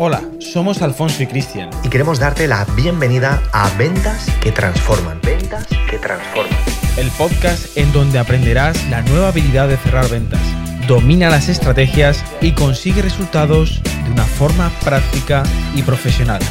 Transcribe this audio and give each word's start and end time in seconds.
Hola, 0.00 0.22
somos 0.38 0.80
Alfonso 0.80 1.24
y 1.24 1.26
Cristian. 1.26 1.70
Y 1.82 1.88
queremos 1.88 2.20
darte 2.20 2.46
la 2.46 2.64
bienvenida 2.76 3.42
a 3.52 3.68
Ventas 3.76 4.28
que 4.40 4.52
Transforman. 4.52 5.20
Ventas 5.22 5.66
que 5.90 5.98
Transforman. 5.98 6.56
El 6.96 7.10
podcast 7.18 7.76
en 7.76 7.92
donde 7.92 8.20
aprenderás 8.20 8.88
la 8.90 9.02
nueva 9.02 9.30
habilidad 9.30 9.66
de 9.66 9.76
cerrar 9.76 10.08
ventas. 10.08 10.40
Domina 10.86 11.30
las 11.30 11.48
estrategias 11.48 12.24
y 12.40 12.54
consigue 12.54 13.02
resultados 13.02 13.82
de 13.82 14.12
una 14.12 14.22
forma 14.22 14.70
práctica 14.84 15.42
y 15.74 15.82
profesional. 15.82 16.42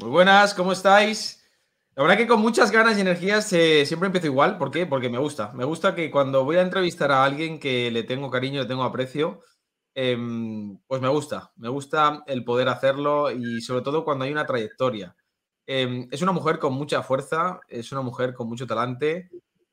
Muy 0.00 0.10
buenas, 0.10 0.54
¿cómo 0.54 0.72
estáis? 0.72 1.40
La 1.94 2.02
verdad 2.02 2.16
que 2.16 2.26
con 2.26 2.40
muchas 2.40 2.72
ganas 2.72 2.98
y 2.98 3.02
energías 3.02 3.52
eh, 3.52 3.86
siempre 3.86 4.08
empiezo 4.08 4.26
igual. 4.26 4.58
¿Por 4.58 4.72
qué? 4.72 4.86
Porque 4.86 5.08
me 5.08 5.18
gusta. 5.18 5.52
Me 5.52 5.64
gusta 5.64 5.94
que 5.94 6.10
cuando 6.10 6.44
voy 6.44 6.56
a 6.56 6.62
entrevistar 6.62 7.12
a 7.12 7.22
alguien 7.22 7.60
que 7.60 7.92
le 7.92 8.02
tengo 8.02 8.28
cariño, 8.28 8.62
le 8.62 8.66
tengo 8.66 8.82
aprecio, 8.82 9.40
Em, 10.00 10.78
pues 10.86 11.02
me 11.02 11.08
gusta, 11.08 11.50
me 11.56 11.68
gusta 11.68 12.22
el 12.28 12.44
poder 12.44 12.68
hacerlo 12.68 13.32
y 13.32 13.60
sobre 13.60 13.82
todo 13.82 14.04
cuando 14.04 14.24
hay 14.24 14.30
una 14.30 14.46
trayectoria. 14.46 15.16
Em, 15.66 16.06
es 16.12 16.22
una 16.22 16.30
mujer 16.30 16.60
con 16.60 16.72
mucha 16.74 17.02
fuerza, 17.02 17.58
es 17.66 17.90
una 17.90 18.02
mujer 18.02 18.32
con 18.32 18.48
mucho 18.48 18.64
talante, 18.64 19.28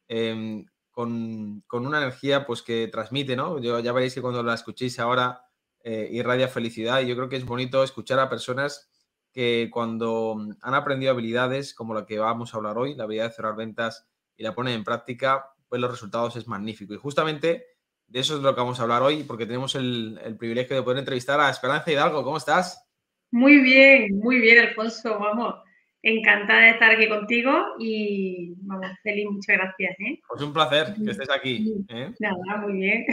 em, 0.07 0.65
con, 0.89 1.63
una 1.71 1.97
energía 1.99 2.47
pues 2.47 2.63
que 2.63 2.87
transmite, 2.87 3.35
¿no? 3.35 3.59
Yo, 3.59 3.79
ya 3.81 3.91
veréis 3.91 4.15
que 4.15 4.21
cuando 4.23 4.41
la 4.41 4.55
escuchéis 4.55 4.97
ahora 4.97 5.43
eh, 5.83 6.09
irradia 6.11 6.47
felicidad 6.47 7.01
y 7.01 7.07
yo 7.07 7.15
creo 7.15 7.29
que 7.29 7.35
es 7.35 7.45
bonito 7.45 7.83
escuchar 7.83 8.17
a 8.17 8.27
personas 8.27 8.89
que 9.31 9.69
cuando 9.71 10.37
han 10.63 10.73
aprendido 10.73 11.11
habilidades 11.11 11.75
como 11.75 11.93
la 11.93 12.07
que 12.07 12.17
vamos 12.17 12.51
a 12.51 12.57
hablar 12.57 12.79
hoy, 12.79 12.95
la 12.95 13.03
habilidad 13.03 13.25
de 13.29 13.35
cerrar 13.35 13.55
ventas 13.55 14.07
y 14.35 14.41
la 14.43 14.55
ponen 14.55 14.73
en 14.73 14.83
práctica, 14.83 15.53
pues 15.69 15.79
los 15.79 15.91
resultados 15.91 16.35
es 16.35 16.47
magnífico. 16.47 16.95
Y 16.95 16.97
justamente 16.97 17.74
de 18.15 18.21
eso 18.21 18.37
es 18.37 18.41
lo 18.41 18.55
que 18.55 18.61
vamos 18.61 18.79
a 18.79 18.83
hablar 18.83 19.01
hoy, 19.01 19.25
porque 19.25 19.45
tenemos 19.45 19.75
el, 19.75 20.37
privilegio 20.39 20.73
de 20.73 20.83
poder 20.83 20.99
entrevistar 20.99 21.37
a 21.37 21.49
Esperanza 21.49 21.91
Hidalgo. 21.91 22.23
¿Cómo 22.23 22.37
estás? 22.37 22.87
Muy 23.29 23.59
bien, 23.59 24.17
muy 24.19 24.39
bien, 24.39 24.59
Alfonso. 24.59 25.19
Vamos, 25.19 25.55
encantada 26.01 26.61
de 26.61 26.69
estar 26.69 26.91
aquí 26.91 27.09
contigo 27.09 27.51
y 27.77 28.53
vamos, 28.61 28.87
feliz, 29.03 29.25
muchas 29.29 29.57
gracias. 29.57 29.99
¿eh? 29.99 30.21
Pues 30.29 30.41
un 30.41 30.53
placer 30.53 30.95
que 31.03 31.11
estés 31.11 31.29
aquí. 31.29 31.73
¿eh? 31.89 32.13
Nada, 32.21 32.61
muy 32.61 32.73
bien. 32.79 33.05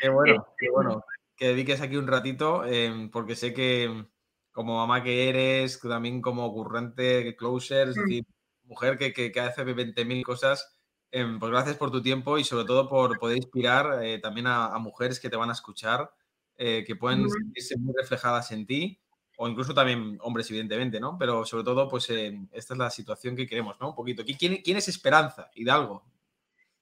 Qué 0.00 0.08
bueno, 0.08 0.46
qué 0.58 0.70
bueno. 0.70 1.04
Que 1.36 1.48
dediques 1.48 1.82
aquí 1.82 1.96
un 1.96 2.06
ratito, 2.06 2.64
em, 2.64 3.10
porque 3.10 3.36
sé 3.36 3.52
que 3.52 4.06
como 4.50 4.78
mamá 4.78 5.02
que 5.02 5.28
eres, 5.28 5.78
también 5.78 6.22
como 6.22 6.46
ocurrente, 6.46 7.36
closer, 7.36 7.90
es 7.90 7.98
mm. 7.98 8.00
decir, 8.00 8.24
mujer 8.62 8.96
que, 8.96 9.12
que, 9.12 9.30
que 9.30 9.40
hace 9.40 9.62
20.000 9.62 10.22
cosas, 10.22 10.73
Em, 11.16 11.38
pues 11.38 11.52
gracias 11.52 11.76
por 11.76 11.92
tu 11.92 12.02
tiempo 12.02 12.38
y 12.38 12.42
sobre 12.42 12.64
todo 12.64 12.88
por 12.88 13.20
poder 13.20 13.36
inspirar 13.36 14.02
eh, 14.02 14.18
también 14.18 14.48
a, 14.48 14.76
mujeres 14.80 15.20
que 15.20 15.30
te 15.30 15.36
van 15.36 15.48
a 15.48 15.52
escuchar, 15.52 16.10
eh, 16.58 16.82
que 16.84 16.96
pueden 16.96 17.30
sentirse 17.30 17.76
muy 17.78 17.94
reflejadas 17.96 18.50
en 18.50 18.66
ti, 18.66 18.98
o 19.36 19.46
incluso 19.46 19.72
también 19.72 20.18
hombres, 20.22 20.50
evidentemente, 20.50 20.98
¿no? 20.98 21.16
Pero 21.16 21.44
sobre 21.44 21.62
todo, 21.62 21.88
pues 21.88 22.10
esta 22.10 22.74
es 22.74 22.78
la 22.78 22.90
situación 22.90 23.36
que 23.36 23.46
queremos, 23.46 23.76
¿no? 23.80 23.90
Un 23.90 23.94
poquito. 23.94 24.24
¿Quién, 24.24 24.56
quién 24.56 24.76
es 24.76 24.88
Esperanza? 24.88 25.52
Hidalgo. 25.54 26.02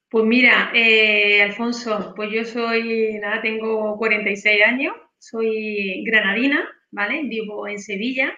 Pues 0.09 0.25
mira, 0.25 0.73
eh, 0.75 1.43
Alfonso, 1.43 2.15
pues 2.17 2.31
yo 2.33 2.43
soy, 2.47 3.19
nada, 3.21 3.43
tengo 3.43 3.99
46 3.99 4.63
años, 4.65 4.95
soy 5.19 6.05
granadina, 6.07 6.67
¿vale? 6.91 7.23
Vivo 7.25 7.69
en 7.69 7.79
Sevilla 7.79 8.33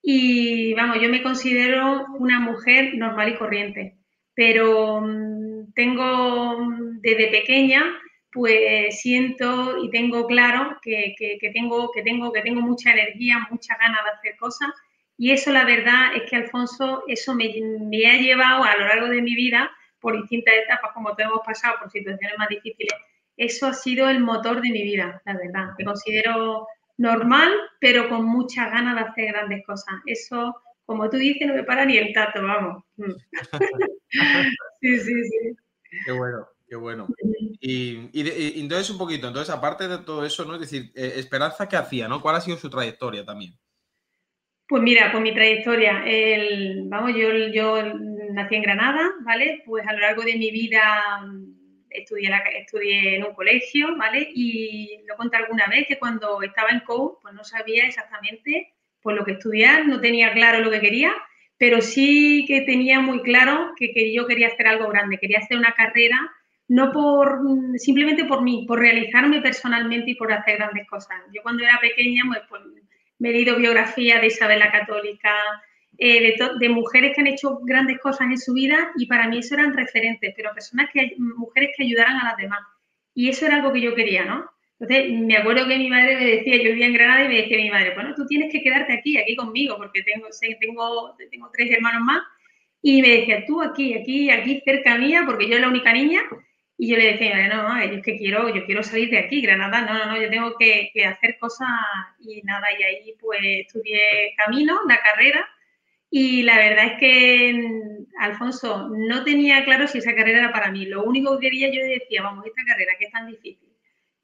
y, 0.00 0.74
vamos, 0.74 0.98
yo 1.02 1.08
me 1.08 1.24
considero 1.24 2.06
una 2.20 2.38
mujer 2.38 2.94
normal 2.94 3.30
y 3.30 3.36
corriente 3.36 4.03
pero 4.34 5.00
mm, 5.00 5.72
tengo 5.74 6.58
mm, 6.58 7.00
desde 7.00 7.28
pequeña, 7.28 7.84
pues 8.32 9.00
siento 9.00 9.78
y 9.78 9.90
tengo 9.90 10.26
claro 10.26 10.76
que, 10.82 11.14
tengo, 11.52 11.90
que, 11.92 12.02
tengo, 12.02 12.32
que 12.32 12.42
tengo 12.42 12.60
mucha 12.60 12.92
energía, 12.92 13.46
mucha 13.48 13.76
ganas 13.78 14.04
de 14.04 14.10
hacer 14.10 14.36
cosas. 14.36 14.70
Y 15.16 15.30
eso, 15.30 15.52
la 15.52 15.64
verdad, 15.64 16.16
es 16.16 16.28
que 16.28 16.36
Alfonso, 16.36 17.04
eso 17.06 17.34
me, 17.34 17.44
ha 17.46 18.16
llevado 18.16 18.64
a 18.64 18.76
lo 18.76 18.86
largo 18.86 19.08
de 19.08 19.22
mi 19.22 19.36
vida 19.36 19.70
por 20.00 20.20
distintas 20.20 20.54
etapas, 20.64 20.90
como 20.92 21.14
te 21.14 21.22
hemos 21.22 21.40
pasado, 21.46 21.76
por 21.78 21.90
situaciones 21.90 22.36
más 22.36 22.48
difíciles. 22.48 22.94
Eso 23.36 23.68
ha 23.68 23.72
sido 23.72 24.08
el 24.10 24.20
motor 24.20 24.60
de 24.60 24.70
mi 24.70 24.82
vida, 24.82 25.22
la 25.24 25.34
verdad. 25.34 25.68
Me 25.78 25.84
considero 25.84 26.66
normal, 26.96 27.52
pero 27.80 28.08
con 28.08 28.24
muchas 28.24 28.70
ganas 28.70 28.96
de 28.96 29.00
hacer 29.02 29.26
grandes 29.26 29.64
cosas. 29.64 29.94
Eso 30.06 30.60
como 30.86 31.08
tú 31.08 31.16
dices, 31.16 31.46
no 31.46 31.54
me 31.54 31.64
para 31.64 31.84
ni 31.84 31.96
el 31.96 32.12
tato, 32.12 32.42
vamos. 32.42 32.84
Mm. 32.96 33.12
sí, 34.80 34.98
sí, 34.98 35.24
sí. 35.24 35.56
Qué 36.04 36.12
bueno, 36.12 36.46
qué 36.68 36.76
bueno. 36.76 37.06
Y, 37.60 38.10
entonces 38.60 38.90
un 38.90 38.98
poquito, 38.98 39.28
entonces 39.28 39.54
aparte 39.54 39.88
de 39.88 39.98
todo 39.98 40.24
eso, 40.24 40.44
¿no? 40.44 40.54
Es 40.54 40.60
decir, 40.60 40.92
eh, 40.94 41.14
Esperanza, 41.16 41.68
¿qué 41.68 41.76
hacía, 41.76 42.08
no? 42.08 42.20
¿Cuál 42.20 42.36
ha 42.36 42.40
sido 42.40 42.56
su 42.56 42.68
trayectoria 42.68 43.24
también? 43.24 43.54
Pues 44.66 44.82
mira, 44.82 45.10
pues 45.12 45.22
mi 45.22 45.34
trayectoria, 45.34 46.04
el, 46.06 46.84
vamos, 46.86 47.14
yo, 47.14 47.30
yo 47.52 47.82
nací 48.32 48.54
en 48.56 48.62
Granada, 48.62 49.12
¿vale? 49.20 49.62
Pues 49.66 49.86
a 49.86 49.92
lo 49.92 50.00
largo 50.00 50.22
de 50.22 50.36
mi 50.36 50.50
vida 50.50 51.20
mm, 51.22 51.54
estudié, 51.90 52.30
estudié 52.58 53.16
en 53.16 53.24
un 53.24 53.34
colegio, 53.34 53.96
¿vale? 53.96 54.26
Y 54.34 55.02
lo 55.06 55.16
conté 55.16 55.36
alguna 55.36 55.66
vez 55.66 55.86
que 55.86 55.98
cuando 55.98 56.42
estaba 56.42 56.70
en 56.70 56.80
COU, 56.80 57.18
pues 57.22 57.34
no 57.34 57.44
sabía 57.44 57.86
exactamente 57.86 58.74
por 59.04 59.14
lo 59.14 59.24
que 59.24 59.32
estudiar, 59.32 59.86
no 59.86 60.00
tenía 60.00 60.32
claro 60.32 60.64
lo 60.64 60.70
que 60.70 60.80
quería, 60.80 61.12
pero 61.58 61.82
sí 61.82 62.46
que 62.48 62.62
tenía 62.62 63.00
muy 63.00 63.20
claro 63.20 63.72
que, 63.76 64.12
yo 64.14 64.26
quería 64.26 64.48
hacer 64.48 64.66
algo 64.66 64.88
grande, 64.88 65.18
quería 65.18 65.40
hacer 65.40 65.58
una 65.58 65.74
carrera, 65.74 66.18
no 66.68 66.90
por 66.90 67.38
simplemente 67.76 68.24
por 68.24 68.42
mí, 68.42 68.64
por 68.66 68.78
realizarme 68.78 69.42
personalmente 69.42 70.12
y 70.12 70.14
por 70.14 70.32
hacer 70.32 70.56
grandes 70.56 70.88
cosas. 70.88 71.18
Yo 71.34 71.42
cuando 71.42 71.62
era 71.62 71.78
pequeña 71.82 72.22
pues, 72.26 72.40
pues 72.48 72.62
me 73.18 73.28
he 73.28 73.32
leído 73.32 73.56
biografías 73.56 74.22
de 74.22 74.28
Isabel 74.28 74.58
la 74.58 74.72
Católica, 74.72 75.34
eh, 75.98 76.34
de, 76.58 76.68
mujeres 76.70 77.12
que 77.14 77.20
han 77.20 77.26
hecho 77.26 77.60
grandes 77.62 78.00
cosas 78.00 78.28
en 78.28 78.38
su 78.38 78.54
vida 78.54 78.90
y 78.96 79.06
para 79.06 79.28
mí 79.28 79.38
eso 79.38 79.54
eran 79.54 79.74
referentes, 79.74 80.32
pero 80.34 80.54
personas 80.54 80.88
que, 80.92 81.14
mujeres 81.18 81.70
que 81.76 81.84
ayudaran 81.84 82.16
a 82.16 82.30
las 82.30 82.36
demás. 82.38 82.60
Y 83.14 83.28
eso 83.28 83.44
era 83.44 83.56
algo 83.56 83.70
que 83.70 83.82
yo 83.82 83.94
quería, 83.94 84.24
¿no? 84.24 84.50
Entonces, 84.86 85.18
me 85.18 85.36
acuerdo 85.36 85.66
que 85.66 85.78
mi 85.78 85.88
madre 85.88 86.16
me 86.16 86.26
decía, 86.26 86.56
yo 86.56 86.70
vivía 86.70 86.86
en 86.86 86.92
Granada 86.92 87.24
y 87.24 87.28
me 87.28 87.36
decía 87.36 87.56
mi 87.56 87.70
madre, 87.70 87.94
bueno, 87.94 88.14
tú 88.14 88.26
tienes 88.26 88.52
que 88.52 88.62
quedarte 88.62 88.92
aquí, 88.92 89.16
aquí 89.16 89.34
conmigo, 89.34 89.76
porque 89.78 90.02
tengo, 90.02 90.28
tengo, 90.60 91.16
tengo 91.30 91.50
tres 91.52 91.70
hermanos 91.70 92.02
más. 92.02 92.22
Y 92.82 93.00
me 93.00 93.08
decía, 93.08 93.46
tú 93.46 93.62
aquí, 93.62 93.94
aquí, 93.94 94.30
aquí 94.30 94.60
cerca 94.62 94.98
mía, 94.98 95.22
porque 95.24 95.48
yo 95.48 95.56
era 95.56 95.62
la 95.62 95.68
única 95.68 95.92
niña. 95.92 96.20
Y 96.76 96.88
yo 96.88 96.96
le 96.98 97.12
decía, 97.12 97.48
no, 97.48 97.62
no, 97.62 97.80
es 97.80 98.02
que 98.02 98.18
quiero, 98.18 98.54
yo 98.54 98.66
quiero 98.66 98.82
salir 98.82 99.08
de 99.08 99.18
aquí, 99.18 99.40
Granada, 99.40 99.82
no, 99.82 99.94
no, 99.94 100.06
no, 100.06 100.20
yo 100.20 100.28
tengo 100.28 100.54
que, 100.58 100.90
que 100.92 101.06
hacer 101.06 101.38
cosas 101.38 101.68
y 102.18 102.42
nada, 102.42 102.66
y 102.78 102.82
ahí 102.82 103.14
pues 103.20 103.40
estudié 103.42 104.34
camino, 104.36 104.80
la 104.88 104.98
carrera, 104.98 105.48
y 106.10 106.42
la 106.42 106.58
verdad 106.58 106.86
es 106.86 106.98
que, 106.98 107.68
Alfonso, 108.18 108.88
no 108.88 109.24
tenía 109.24 109.64
claro 109.64 109.86
si 109.86 109.98
esa 109.98 110.14
carrera 110.14 110.40
era 110.40 110.52
para 110.52 110.70
mí. 110.70 110.84
Lo 110.86 111.04
único 111.04 111.38
que 111.38 111.46
quería, 111.46 111.72
yo 111.72 111.82
decía, 111.84 112.22
vamos, 112.22 112.44
esta 112.46 112.62
carrera 112.66 112.92
que 112.98 113.06
es 113.06 113.12
tan 113.12 113.26
difícil, 113.26 113.73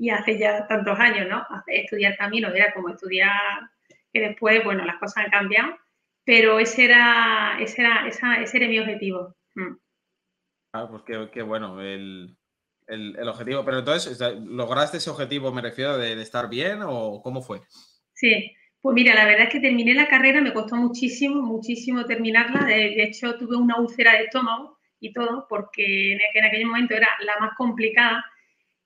y 0.01 0.09
hace 0.09 0.39
ya 0.39 0.67
tantos 0.67 0.99
años, 0.99 1.29
¿no? 1.29 1.47
Estudiar 1.67 2.17
camino 2.17 2.49
era 2.49 2.73
como 2.73 2.89
estudiar, 2.89 3.69
que 4.11 4.21
después, 4.21 4.65
bueno, 4.65 4.83
las 4.87 4.97
cosas 4.97 5.25
han 5.25 5.31
cambiado, 5.31 5.77
pero 6.25 6.59
ese 6.59 6.87
era, 6.87 7.59
ese 7.61 7.83
era, 7.83 8.09
ese 8.09 8.57
era 8.57 8.67
mi 8.67 8.79
objetivo. 8.79 9.37
Mm. 9.55 9.77
Ah, 10.73 10.89
pues 10.89 11.03
qué, 11.31 11.43
bueno, 11.43 11.83
el, 11.83 12.35
objetivo. 13.29 13.63
Pero 13.63 13.81
entonces, 13.81 14.19
¿lograste 14.41 14.97
ese 14.97 15.11
objetivo, 15.11 15.53
me 15.53 15.61
refiero, 15.61 15.99
de, 15.99 16.19
estar 16.23 16.49
bien 16.49 16.79
o 16.83 17.21
cómo 17.23 17.43
fue? 17.43 17.61
Sí, 18.15 18.57
pues 18.81 18.95
mira, 18.95 19.15
la 19.15 19.27
verdad 19.27 19.49
es 19.49 19.53
que 19.53 19.61
terminé 19.61 19.93
la 19.93 20.09
carrera, 20.09 20.41
me 20.41 20.55
costó 20.55 20.77
muchísimo, 20.77 21.43
muchísimo 21.43 22.07
terminarla. 22.07 22.65
De, 22.65 23.03
hecho, 23.03 23.37
tuve 23.37 23.55
una 23.55 23.79
úlcera 23.79 24.13
de 24.13 24.25
estómago 24.25 24.79
y 24.99 25.13
todo, 25.13 25.47
porque 25.47 26.13
en 26.15 26.45
aquel 26.47 26.65
momento 26.65 26.95
era 26.95 27.09
la 27.21 27.39
más 27.39 27.55
complicada 27.59 28.25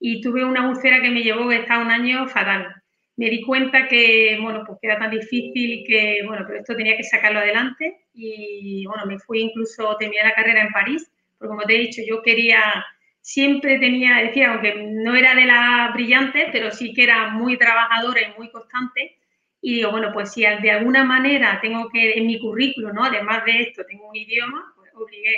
y 0.07 0.21
tuve 0.21 0.45
una 0.45 0.69
úlcera 0.69 1.01
que 1.01 1.09
me 1.09 1.23
llevó 1.23 1.49
a 1.49 1.57
estar 1.57 1.81
un 1.81 1.91
año 1.91 2.29
fatal. 2.29 2.75
Me 3.17 3.31
di 3.31 3.41
cuenta 3.41 3.89
que, 3.89 4.39
bueno, 4.39 4.63
pues 4.67 4.79
que 4.79 4.89
era 4.89 4.99
tan 4.99 5.11
difícil 5.11 5.83
que, 5.89 6.21
bueno, 6.27 6.45
pero 6.47 6.59
esto 6.59 6.77
tenía 6.77 6.95
que 6.95 7.05
sacarlo 7.05 7.39
adelante 7.39 8.05
y, 8.13 8.85
bueno, 8.85 9.07
me 9.07 9.19
fui 9.19 9.41
incluso, 9.41 9.97
terminé 9.99 10.23
la 10.23 10.35
carrera 10.35 10.61
en 10.61 10.73
París, 10.73 11.11
porque 11.39 11.49
como 11.49 11.63
te 11.63 11.77
he 11.77 11.79
dicho, 11.79 12.03
yo 12.07 12.21
quería, 12.21 12.85
siempre 13.23 13.79
tenía, 13.79 14.17
decía, 14.17 14.53
aunque 14.53 14.75
no 14.75 15.17
era 15.17 15.35
de 15.35 15.47
las 15.47 15.95
brillantes, 15.95 16.51
pero 16.53 16.71
sí 16.71 16.93
que 16.93 17.05
era 17.05 17.31
muy 17.31 17.57
trabajadora 17.57 18.21
y 18.21 18.39
muy 18.39 18.51
constante, 18.51 19.17
y 19.63 19.77
digo, 19.77 19.91
bueno, 19.91 20.11
pues 20.13 20.35
si 20.35 20.43
de 20.43 20.71
alguna 20.71 21.05
manera 21.05 21.61
tengo 21.63 21.89
que, 21.89 22.19
en 22.19 22.27
mi 22.27 22.39
currículo, 22.39 22.93
¿no? 22.93 23.05
Además 23.05 23.47
de 23.47 23.63
esto, 23.63 23.87
tengo 23.89 24.11
un 24.11 24.17
idioma, 24.17 24.71
pues 24.77 24.91
obligué 24.97 25.35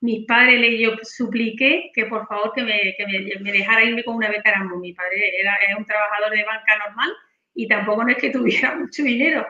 mis 0.00 0.26
padres 0.26 0.60
le 0.60 0.78
yo 0.78 0.92
supliqué 1.02 1.90
que 1.94 2.06
por 2.06 2.26
favor 2.26 2.52
que 2.54 2.62
me, 2.62 2.94
que 2.96 3.38
me, 3.40 3.52
dejara 3.52 3.84
irme 3.84 4.04
con 4.04 4.16
una 4.16 4.28
beca 4.28 4.50
Erasmus. 4.50 4.80
Mi 4.80 4.92
padre 4.92 5.40
era, 5.40 5.56
un 5.76 5.84
trabajador 5.84 6.30
de 6.30 6.44
banca 6.44 6.78
normal 6.86 7.10
y 7.54 7.68
tampoco 7.68 8.04
no 8.04 8.10
es 8.10 8.18
que 8.18 8.30
tuviera 8.30 8.76
mucho 8.76 9.02
dinero. 9.02 9.46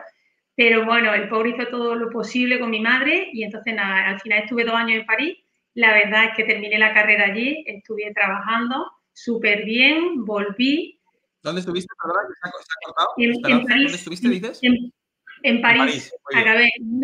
Pero 0.56 0.84
bueno, 0.84 1.14
el 1.14 1.28
pobre 1.28 1.50
hizo 1.50 1.66
todo 1.68 1.94
lo 1.94 2.10
posible 2.10 2.58
con 2.58 2.70
mi 2.70 2.80
madre 2.80 3.30
y 3.32 3.44
entonces 3.44 3.74
nada, 3.74 4.08
al 4.08 4.20
final 4.20 4.40
estuve 4.40 4.64
dos 4.64 4.74
años 4.74 5.00
en 5.00 5.06
París. 5.06 5.38
La 5.74 5.92
verdad 5.92 6.24
es 6.24 6.36
que 6.36 6.44
terminé 6.44 6.78
la 6.78 6.92
carrera 6.92 7.26
allí, 7.26 7.64
estuve 7.66 8.12
trabajando 8.12 8.90
súper 9.12 9.64
bien, 9.64 10.24
volví 10.24 11.00
¿Dónde 11.42 11.60
estuviste? 11.60 11.88
¿Verdad? 12.04 12.20
¿Se 12.42 12.48
ha, 12.48 12.52
cortado? 12.84 13.08
En, 13.16 13.30
en 13.30 13.66
París, 13.66 13.84
¿Dónde 13.84 13.96
estuviste, 13.96 14.28
dices? 14.28 14.58
En, 14.62 14.92
en 15.42 15.62
París, 15.62 16.12
acabé 16.34 16.68
en 16.76 17.00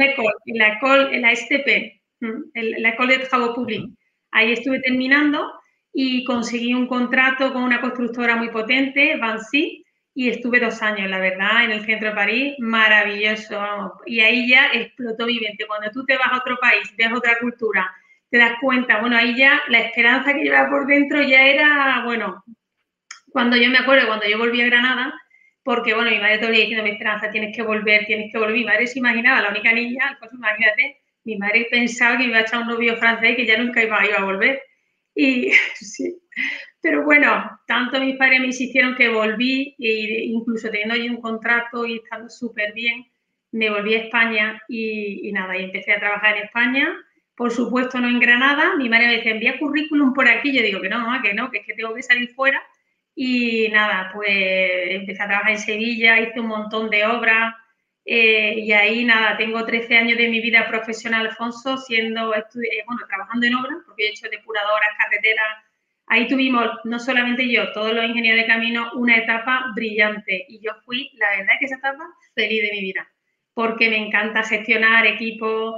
la 0.59 0.79
en 1.11 1.23
la, 1.23 1.35
STP, 1.35 2.01
la 2.21 2.89
École 2.91 3.19
de 3.19 3.27
Travaux 3.27 3.55
Publics. 3.55 3.89
Ahí 4.31 4.53
estuve 4.53 4.81
terminando 4.81 5.53
y 5.93 6.25
conseguí 6.25 6.75
un 6.75 6.87
contrato 6.87 7.53
con 7.53 7.63
una 7.63 7.81
constructora 7.81 8.37
muy 8.37 8.51
potente, 8.51 9.17
Vancy, 9.17 9.83
y 10.15 10.31
estuve 10.31 10.61
dos 10.61 10.81
años, 10.83 11.11
la 11.11 11.19
verdad, 11.19 11.65
en 11.65 11.73
el 11.73 11.85
centro 11.85 12.09
de 12.09 12.15
París, 12.15 12.55
maravilloso. 12.59 13.93
Y 14.07 14.21
ahí 14.21 14.49
ya 14.49 14.69
explotó 14.73 15.27
mi 15.27 15.39
mente. 15.39 15.67
Cuando 15.67 15.91
tú 15.91 16.05
te 16.05 16.17
vas 16.17 16.33
a 16.33 16.39
otro 16.39 16.57
país, 16.59 16.91
ves 16.97 17.13
otra 17.15 17.39
cultura, 17.39 17.95
te 18.31 18.39
das 18.39 18.53
cuenta, 18.61 19.01
bueno, 19.01 19.17
ahí 19.17 19.37
ya 19.37 19.63
la 19.69 19.81
esperanza 19.81 20.33
que 20.33 20.43
llevaba 20.43 20.71
por 20.71 20.87
dentro 20.87 21.23
ya 21.23 21.43
era, 21.47 22.03
bueno, 22.05 22.43
cuando 23.31 23.57
yo 23.57 23.71
me 23.71 23.79
acuerdo, 23.79 24.07
cuando 24.07 24.27
yo 24.27 24.39
volví 24.39 24.63
a 24.63 24.67
Granada, 24.67 25.15
porque, 25.63 25.95
bueno, 25.95 26.11
mi 26.11 26.19
madre 26.19 26.39
todavía 26.39 26.61
diciendo, 26.61 26.85
mi 26.85 26.91
esperanza, 26.91 27.31
tienes 27.31 27.55
que 27.55 27.63
volver, 27.63 28.07
tienes 28.07 28.33
que 28.33 28.39
volver. 28.39 28.55
Mi 28.55 28.65
madre 28.65 28.87
se 28.87 28.99
imaginaba, 28.99 29.43
la 29.43 29.51
única 29.51 29.73
niña, 29.73 30.17
pues 30.19 30.33
imagínate, 30.33 31.03
mi 31.27 31.37
madre 31.37 31.67
pensaba 31.71 32.17
que 32.17 32.25
me 32.25 32.31
iba 32.31 32.39
a 32.39 32.43
echar 32.43 32.63
un 32.63 32.69
novio 32.69 32.97
francés 32.97 33.33
y 33.33 33.37
que 33.37 33.47
ya 33.47 33.59
nunca 33.59 33.83
iba, 33.83 34.07
iba 34.07 34.17
a 34.17 34.25
volver. 34.25 34.63
Y 35.15 35.51
sí, 35.75 36.19
pero 36.81 37.05
bueno, 37.05 37.61
tanto 37.67 38.01
mis 38.01 38.17
padres 38.17 38.41
me 38.41 38.47
insistieron 38.47 38.95
que 38.95 39.09
volví, 39.09 39.75
e 39.79 40.25
incluso 40.27 40.71
teniendo 40.71 40.95
allí 40.95 41.09
un 41.09 41.21
contrato 41.21 41.85
y 41.85 41.97
estando 41.97 42.31
súper 42.31 42.73
bien, 42.75 43.05
me 43.51 43.71
volví 43.71 43.95
a 43.95 44.05
España 44.05 44.63
y, 44.69 45.29
y, 45.29 45.33
nada, 45.33 45.57
y 45.59 45.65
empecé 45.65 45.93
a 45.93 46.01
trabajar 46.01 46.37
en 46.37 46.45
España. 46.45 46.89
Por 47.35 47.51
supuesto, 47.51 47.99
no 48.01 48.09
en 48.09 48.21
Granada. 48.21 48.77
Mi 48.77 48.89
madre 48.89 49.09
me 49.09 49.17
decía, 49.17 49.33
envía 49.33 49.59
currículum 49.59 50.15
por 50.15 50.29
aquí. 50.29 50.53
Yo 50.53 50.63
digo 50.63 50.81
que 50.81 50.89
no, 50.89 51.05
que 51.23 51.35
no, 51.35 51.51
que 51.51 51.59
es 51.59 51.67
que 51.67 51.75
tengo 51.75 51.95
que 51.95 52.03
salir 52.03 52.31
fuera. 52.35 52.63
Y 53.15 53.69
nada, 53.71 54.11
pues 54.15 54.29
empecé 54.31 55.23
a 55.23 55.27
trabajar 55.29 55.53
en 55.53 55.59
Sevilla, 55.59 56.21
hice 56.21 56.41
un 56.41 56.49
montón 56.49 56.89
de 56.91 57.05
obras. 57.05 57.55
Eh, 58.09 58.55
y 58.61 58.73
ahí 58.73 59.05
nada, 59.05 59.37
tengo 59.37 59.65
13 59.67 59.97
años 59.97 60.17
de 60.17 60.29
mi 60.29 60.41
vida 60.41 60.69
profesional, 60.69 61.27
Alfonso, 61.27 61.77
siendo, 61.77 62.35
eh, 62.35 62.45
bueno, 62.87 63.03
trabajando 63.09 63.47
en 63.47 63.55
obras, 63.57 63.79
porque 63.85 64.07
he 64.07 64.11
hecho 64.11 64.29
depuradoras, 64.31 64.91
carreteras, 64.97 65.67
Ahí 66.09 66.29
tuvimos, 66.29 66.69
no 66.85 67.01
solamente 67.01 67.51
yo, 67.51 67.73
todos 67.73 67.93
los 67.93 68.05
ingenieros 68.05 68.43
de 68.43 68.47
camino, 68.47 68.91
una 68.95 69.17
etapa 69.17 69.73
brillante. 69.75 70.47
Y 70.49 70.61
yo 70.61 70.73
fui, 70.85 71.11
la 71.15 71.31
verdad, 71.31 71.55
que 71.59 71.67
esa 71.67 71.77
etapa 71.77 72.05
feliz 72.35 72.63
de 72.63 72.71
mi 72.71 72.81
vida, 72.81 73.09
porque 73.55 73.91
me 73.91 73.97
encanta 73.97 74.45
gestionar 74.45 75.05
equipos. 75.07 75.75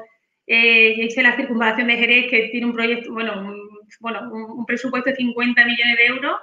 Eh, 0.46 0.94
hice 0.98 1.22
la 1.22 1.36
circunvalación 1.36 1.88
de 1.88 1.96
Jerez, 1.96 2.30
que 2.30 2.48
tiene 2.48 2.66
un 2.66 2.75
proyecto, 2.75 3.12
bueno, 3.12 3.40
un, 3.40 3.69
bueno, 4.00 4.30
un, 4.30 4.66
presupuesto 4.66 5.10
de 5.10 5.16
50 5.16 5.64
millones 5.64 5.96
de 5.96 6.06
euros. 6.06 6.36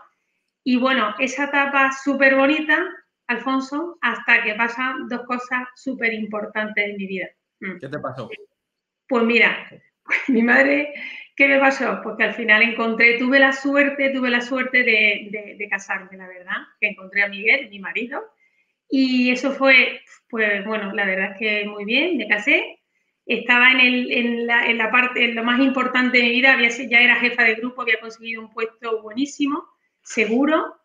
Y 0.63 0.77
bueno, 0.77 1.13
esa 1.19 1.45
etapa 1.45 1.91
súper 1.91 2.35
bonita, 2.35 2.83
Alfonso, 3.27 3.97
hasta 4.01 4.43
que 4.43 4.53
pasan 4.55 5.07
dos 5.07 5.21
cosas 5.25 5.67
súper 5.75 6.13
importantes 6.13 6.85
en 6.85 6.97
mi 6.97 7.07
vida. 7.07 7.27
Mm. 7.59 7.79
¿Qué 7.79 7.89
te 7.89 7.99
pasó? 7.99 8.29
Pues 9.07 9.23
mira, 9.23 9.67
mi 10.27 10.41
madre 10.43 10.93
¿Qué 11.35 11.49
me 11.49 11.59
pasó? 11.59 11.99
Porque 12.01 12.23
al 12.23 12.33
final 12.33 12.61
encontré, 12.61 13.17
tuve 13.17 13.39
la 13.39 13.51
suerte, 13.51 14.09
tuve 14.11 14.29
la 14.29 14.39
suerte 14.39 14.83
de, 14.83 15.67
casarme, 15.69 16.17
la 16.17 16.27
verdad, 16.27 16.55
que 16.79 16.87
encontré 16.87 17.23
a 17.23 17.27
Miguel, 17.27 17.69
mi 17.69 17.79
marido, 17.79 18.23
y 18.89 19.31
eso 19.31 19.51
fue, 19.51 20.01
pues 20.29 20.63
bueno, 20.63 20.93
la 20.93 21.05
verdad 21.05 21.31
es 21.31 21.37
que 21.37 21.65
muy 21.65 21.83
bien, 21.83 22.17
me 22.17 22.27
casé, 22.27 22.79
estaba 23.25 23.71
en, 23.71 23.81
el, 23.81 24.11
en, 24.11 24.47
la, 24.47 24.65
en 24.67 24.77
la, 24.77 24.89
parte, 24.91 25.25
en 25.25 25.35
lo 25.35 25.43
más 25.43 25.59
importante 25.59 26.19
de 26.19 26.23
mi 26.23 26.29
vida, 26.29 26.53
había, 26.53 26.69
ya 26.69 27.01
era 27.01 27.17
jefa 27.17 27.43
de 27.43 27.55
grupo, 27.55 27.81
había 27.81 27.99
conseguido 27.99 28.41
un 28.41 28.53
puesto 28.53 29.01
buenísimo, 29.01 29.65
seguro, 30.03 30.77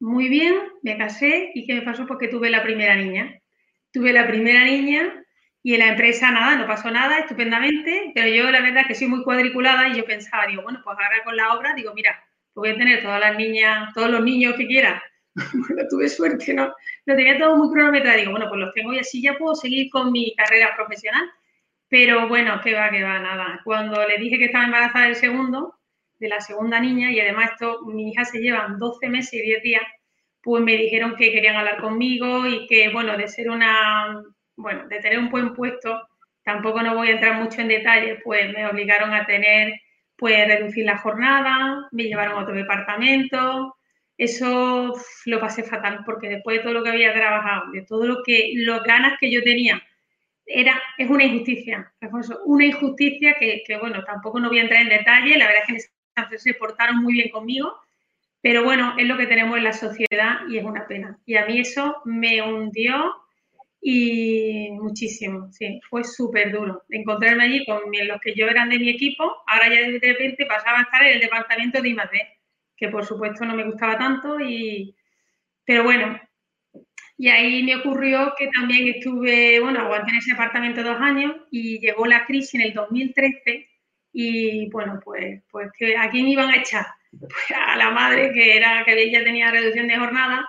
muy 0.00 0.28
bien, 0.28 0.54
me 0.82 0.96
casé, 0.96 1.50
¿y 1.54 1.66
qué 1.66 1.74
me 1.74 1.82
pasó? 1.82 2.06
Porque 2.06 2.28
tuve 2.28 2.50
la 2.50 2.62
primera 2.62 2.96
niña. 2.96 3.38
Tuve 3.92 4.12
la 4.12 4.26
primera 4.26 4.64
niña 4.64 5.24
y 5.62 5.74
en 5.74 5.80
la 5.80 5.88
empresa 5.88 6.30
nada, 6.30 6.56
no 6.56 6.66
pasó 6.66 6.90
nada, 6.90 7.18
estupendamente, 7.18 8.12
pero 8.14 8.28
yo 8.28 8.50
la 8.50 8.62
verdad 8.62 8.82
es 8.82 8.88
que 8.88 8.94
soy 8.94 9.08
muy 9.08 9.22
cuadriculada 9.22 9.88
y 9.88 9.96
yo 9.96 10.04
pensaba, 10.04 10.46
digo, 10.46 10.62
bueno, 10.62 10.80
pues 10.82 10.96
ahora 10.96 11.22
con 11.22 11.36
la 11.36 11.52
obra, 11.52 11.74
digo, 11.74 11.92
mira, 11.94 12.18
voy 12.54 12.70
a 12.70 12.76
tener 12.76 13.02
todas 13.02 13.20
las 13.20 13.36
niñas, 13.36 13.92
todos 13.94 14.10
los 14.10 14.22
niños 14.22 14.54
que 14.54 14.66
quiera. 14.66 15.02
bueno, 15.34 15.82
tuve 15.90 16.08
suerte, 16.08 16.54
¿no? 16.54 16.72
Lo 17.04 17.16
tenía 17.16 17.38
todo 17.38 17.56
muy 17.56 17.70
cronometrado, 17.70 18.18
digo, 18.18 18.30
bueno, 18.30 18.48
pues 18.48 18.60
los 18.60 18.72
tengo 18.72 18.94
y 18.94 19.00
así 19.00 19.20
ya 19.22 19.36
puedo 19.36 19.54
seguir 19.54 19.90
con 19.90 20.12
mi 20.12 20.34
carrera 20.34 20.74
profesional. 20.74 21.28
Pero 21.88 22.28
bueno, 22.28 22.60
que 22.62 22.72
va, 22.72 22.90
que 22.90 23.02
va, 23.02 23.18
nada. 23.18 23.60
Cuando 23.64 24.06
le 24.06 24.16
dije 24.16 24.38
que 24.38 24.46
estaba 24.46 24.64
embarazada 24.64 25.06
del 25.06 25.16
segundo, 25.16 25.79
de 26.20 26.28
la 26.28 26.40
segunda 26.40 26.78
niña, 26.78 27.10
y 27.10 27.18
además 27.18 27.52
esto, 27.52 27.80
mi 27.86 28.10
hija 28.10 28.24
se 28.24 28.40
llevan 28.40 28.78
12 28.78 29.08
meses 29.08 29.34
y 29.34 29.42
10 29.42 29.62
días, 29.62 29.82
pues 30.42 30.62
me 30.62 30.76
dijeron 30.76 31.16
que 31.16 31.32
querían 31.32 31.56
hablar 31.56 31.80
conmigo 31.80 32.46
y 32.46 32.66
que, 32.66 32.90
bueno, 32.90 33.16
de 33.16 33.28
ser 33.28 33.50
una 33.50 34.22
bueno, 34.60 34.86
de 34.88 35.00
tener 35.00 35.18
un 35.18 35.30
buen 35.30 35.54
puesto, 35.54 36.08
tampoco 36.44 36.82
no 36.82 36.94
voy 36.94 37.08
a 37.08 37.12
entrar 37.12 37.42
mucho 37.42 37.60
en 37.60 37.68
detalles, 37.68 38.20
pues 38.22 38.52
me 38.52 38.66
obligaron 38.66 39.12
a 39.12 39.26
tener, 39.26 39.80
pues 40.16 40.46
reducir 40.46 40.84
la 40.84 40.98
jornada, 40.98 41.88
me 41.92 42.04
llevaron 42.04 42.34
a 42.34 42.42
otro 42.42 42.54
departamento, 42.54 43.76
eso 44.16 44.94
lo 45.26 45.40
pasé 45.40 45.62
fatal 45.62 46.02
porque 46.04 46.28
después 46.28 46.58
de 46.58 46.62
todo 46.62 46.74
lo 46.74 46.82
que 46.82 46.90
había 46.90 47.14
trabajado, 47.14 47.70
de 47.72 47.82
todo 47.82 48.06
lo 48.06 48.22
que, 48.22 48.52
las 48.54 48.82
ganas 48.82 49.18
que 49.18 49.30
yo 49.30 49.42
tenía, 49.42 49.82
era, 50.44 50.80
es 50.98 51.08
una 51.08 51.24
injusticia, 51.24 51.92
una 52.44 52.64
injusticia 52.64 53.36
que, 53.38 53.62
que, 53.66 53.78
bueno, 53.78 54.02
tampoco 54.04 54.40
no 54.40 54.48
voy 54.48 54.58
a 54.58 54.62
entrar 54.62 54.82
en 54.82 54.88
detalle, 54.88 55.38
la 55.38 55.46
verdad 55.46 55.62
es 55.68 55.84
que 55.84 55.90
se 56.36 56.54
portaron 56.54 56.98
muy 56.98 57.14
bien 57.14 57.30
conmigo, 57.30 57.74
pero 58.40 58.64
bueno, 58.64 58.94
es 58.98 59.06
lo 59.06 59.16
que 59.16 59.26
tenemos 59.26 59.56
en 59.58 59.64
la 59.64 59.72
sociedad 59.72 60.40
y 60.48 60.58
es 60.58 60.64
una 60.64 60.86
pena. 60.86 61.18
Y 61.26 61.36
a 61.36 61.46
mí 61.46 61.60
eso 61.60 62.02
me 62.04 62.40
hundió 62.42 63.14
y 63.82 64.68
muchísimo, 64.72 65.50
sí, 65.52 65.80
fue 65.88 66.04
súper 66.04 66.52
duro. 66.52 66.82
Encontrarme 66.90 67.44
allí 67.44 67.64
con 67.64 67.80
los 68.06 68.20
que 68.20 68.34
yo 68.34 68.46
eran 68.46 68.68
de 68.68 68.78
mi 68.78 68.90
equipo, 68.90 69.24
ahora 69.46 69.68
ya 69.68 69.88
de 69.88 69.98
repente 69.98 70.46
pasaba 70.46 70.80
a 70.80 70.82
estar 70.82 71.02
en 71.02 71.14
el 71.14 71.20
departamento 71.20 71.80
de 71.80 71.88
I+D, 71.88 72.28
que 72.76 72.88
por 72.88 73.04
supuesto 73.04 73.44
no 73.44 73.54
me 73.54 73.64
gustaba 73.64 73.98
tanto, 73.98 74.38
y, 74.40 74.94
pero 75.64 75.84
bueno, 75.84 76.20
y 77.16 77.28
ahí 77.28 77.62
me 77.62 77.76
ocurrió 77.76 78.34
que 78.38 78.48
también 78.48 78.88
estuve, 78.88 79.60
bueno, 79.60 79.80
aguanté 79.80 80.10
en 80.10 80.18
ese 80.18 80.32
departamento 80.32 80.82
dos 80.82 81.00
años 81.00 81.36
y 81.50 81.78
llegó 81.78 82.06
la 82.06 82.24
crisis 82.26 82.54
en 82.54 82.62
el 82.62 82.74
2013 82.74 83.69
y 84.12 84.68
bueno, 84.70 85.00
pues, 85.04 85.42
pues 85.50 85.70
que 85.78 85.96
¿a 85.96 86.10
quién 86.10 86.28
iban 86.28 86.50
a 86.50 86.56
echar? 86.56 86.86
Pues 87.10 87.32
a 87.56 87.76
la 87.76 87.90
madre 87.90 88.32
que 88.32 88.56
era 88.56 88.84
que 88.84 89.10
ya 89.10 89.24
tenía 89.24 89.50
reducción 89.50 89.88
de 89.88 89.96
jornada 89.96 90.48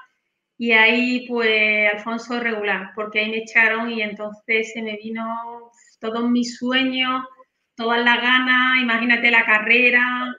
y 0.62 0.74
ahí, 0.74 1.26
pues, 1.28 1.92
Alfonso 1.92 2.40
regular, 2.40 2.92
porque 2.94 3.20
ahí 3.20 3.32
me 3.32 3.38
echaron 3.38 3.90
y 3.90 4.04
entonces 4.04 4.72
se 4.72 4.84
me 4.84 4.96
vino 4.96 5.72
todos 6.00 6.30
mis 6.30 6.56
sueños, 6.56 7.24
todas 7.76 8.06
las 8.06 8.22
ganas, 8.22 8.80
imagínate 8.80 9.32
la 9.32 9.44
carrera, 9.44 10.36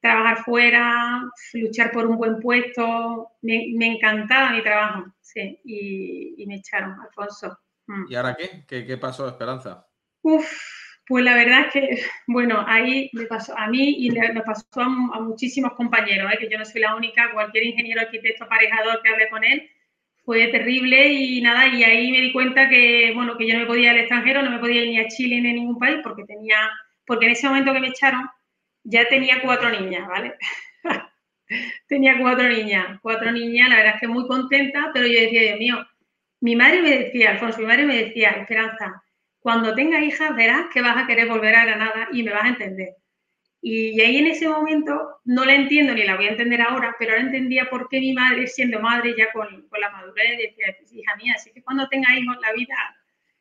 trabajar 0.00 0.44
fuera, 0.44 1.24
luchar 1.54 1.90
por 1.90 2.06
un 2.06 2.18
buen 2.18 2.38
puesto. 2.38 3.32
Me, 3.42 3.74
encantaba 3.84 4.52
mi 4.52 4.62
trabajo, 4.62 5.06
sí, 5.20 5.60
y, 5.64 6.44
me 6.46 6.54
echaron, 6.54 6.94
Alfonso. 7.00 7.58
Mm. 7.88 8.04
¿Y 8.08 8.14
ahora 8.14 8.36
qué? 8.36 8.64
qué? 8.68 8.86
¿Qué 8.86 8.96
pasó, 8.96 9.26
Esperanza? 9.26 9.88
Uf, 10.22 10.83
pues 11.06 11.24
la 11.24 11.34
verdad 11.34 11.66
es 11.66 11.72
que, 11.72 12.02
bueno, 12.26 12.64
ahí 12.66 13.10
me 13.12 13.26
pasó 13.26 13.56
a 13.58 13.66
mí 13.66 13.96
y 13.98 14.10
le, 14.10 14.40
pasó 14.42 14.66
a, 14.76 14.88
muchísimos 15.20 15.72
compañeros, 15.74 16.32
¿eh? 16.32 16.38
que 16.38 16.48
yo 16.48 16.58
no 16.58 16.64
soy 16.64 16.80
la 16.80 16.96
única, 16.96 17.32
cualquier 17.32 17.64
ingeniero, 17.64 18.00
arquitecto, 18.00 18.44
aparejador 18.44 19.02
que 19.02 19.10
hable 19.10 19.28
con 19.28 19.44
él, 19.44 19.70
fue 20.24 20.46
terrible 20.48 21.08
y 21.08 21.42
nada, 21.42 21.66
y 21.68 21.84
ahí 21.84 22.10
me 22.10 22.22
di 22.22 22.32
cuenta 22.32 22.68
que, 22.70 23.12
bueno, 23.14 23.36
que 23.36 23.46
yo 23.46 23.54
no 23.54 23.60
me 23.60 23.66
podía 23.66 23.84
ir 23.84 23.90
al 23.90 23.98
extranjero, 23.98 24.42
no 24.42 24.50
me 24.50 24.58
podía 24.58 24.82
ir 24.82 24.88
ni 24.88 24.98
a 24.98 25.08
Chile 25.08 25.40
ni 25.40 25.50
a 25.50 25.52
ningún 25.52 25.78
país 25.78 25.98
porque 26.02 26.24
tenía, 26.24 26.56
porque 27.06 27.26
en 27.26 27.32
ese 27.32 27.48
momento 27.48 27.74
que 27.74 27.80
me 27.80 27.88
echaron 27.88 28.28
ya 28.84 29.06
tenía 29.08 29.42
cuatro 29.42 29.70
niñas, 29.70 30.08
¿vale? 30.08 30.34
tenía 31.88 32.18
cuatro 32.18 32.48
niñas, 32.48 32.98
cuatro 33.02 33.30
niñas, 33.32 33.68
la 33.68 33.76
verdad 33.76 33.94
es 33.96 34.00
que 34.00 34.08
muy 34.08 34.26
contenta, 34.26 34.90
pero 34.94 35.06
yo 35.06 35.20
decía, 35.20 35.42
Dios 35.42 35.58
mío, 35.58 35.86
mi 36.40 36.56
madre 36.56 36.80
me 36.82 36.90
decía, 36.90 37.32
Alfonso, 37.32 37.58
mi 37.60 37.66
madre 37.66 37.84
me 37.84 38.04
decía, 38.04 38.30
Esperanza, 38.30 39.03
cuando 39.44 39.74
tenga 39.74 40.00
hijas 40.00 40.34
verás 40.34 40.68
que 40.72 40.80
vas 40.80 40.96
a 40.96 41.06
querer 41.06 41.28
volver 41.28 41.54
a 41.54 41.66
Granada 41.66 42.08
y 42.10 42.22
me 42.22 42.32
vas 42.32 42.44
a 42.44 42.48
entender. 42.48 42.94
Y 43.60 44.00
ahí 44.00 44.16
en 44.16 44.28
ese 44.28 44.48
momento 44.48 45.20
no 45.26 45.44
la 45.44 45.54
entiendo 45.54 45.92
ni 45.92 46.02
la 46.02 46.16
voy 46.16 46.24
a 46.24 46.30
entender 46.30 46.62
ahora, 46.62 46.96
pero 46.98 47.10
ahora 47.10 47.24
entendía 47.24 47.68
por 47.68 47.90
qué 47.90 48.00
mi 48.00 48.14
madre, 48.14 48.46
siendo 48.46 48.80
madre 48.80 49.14
ya 49.18 49.30
con, 49.34 49.68
con 49.68 49.80
la 49.80 49.90
madurez, 49.90 50.38
decía, 50.38 50.74
hija 50.92 51.16
mía, 51.16 51.34
así 51.36 51.52
que 51.52 51.62
cuando 51.62 51.86
tenga 51.90 52.18
hijos 52.18 52.38
la 52.40 52.54
vida, 52.54 52.74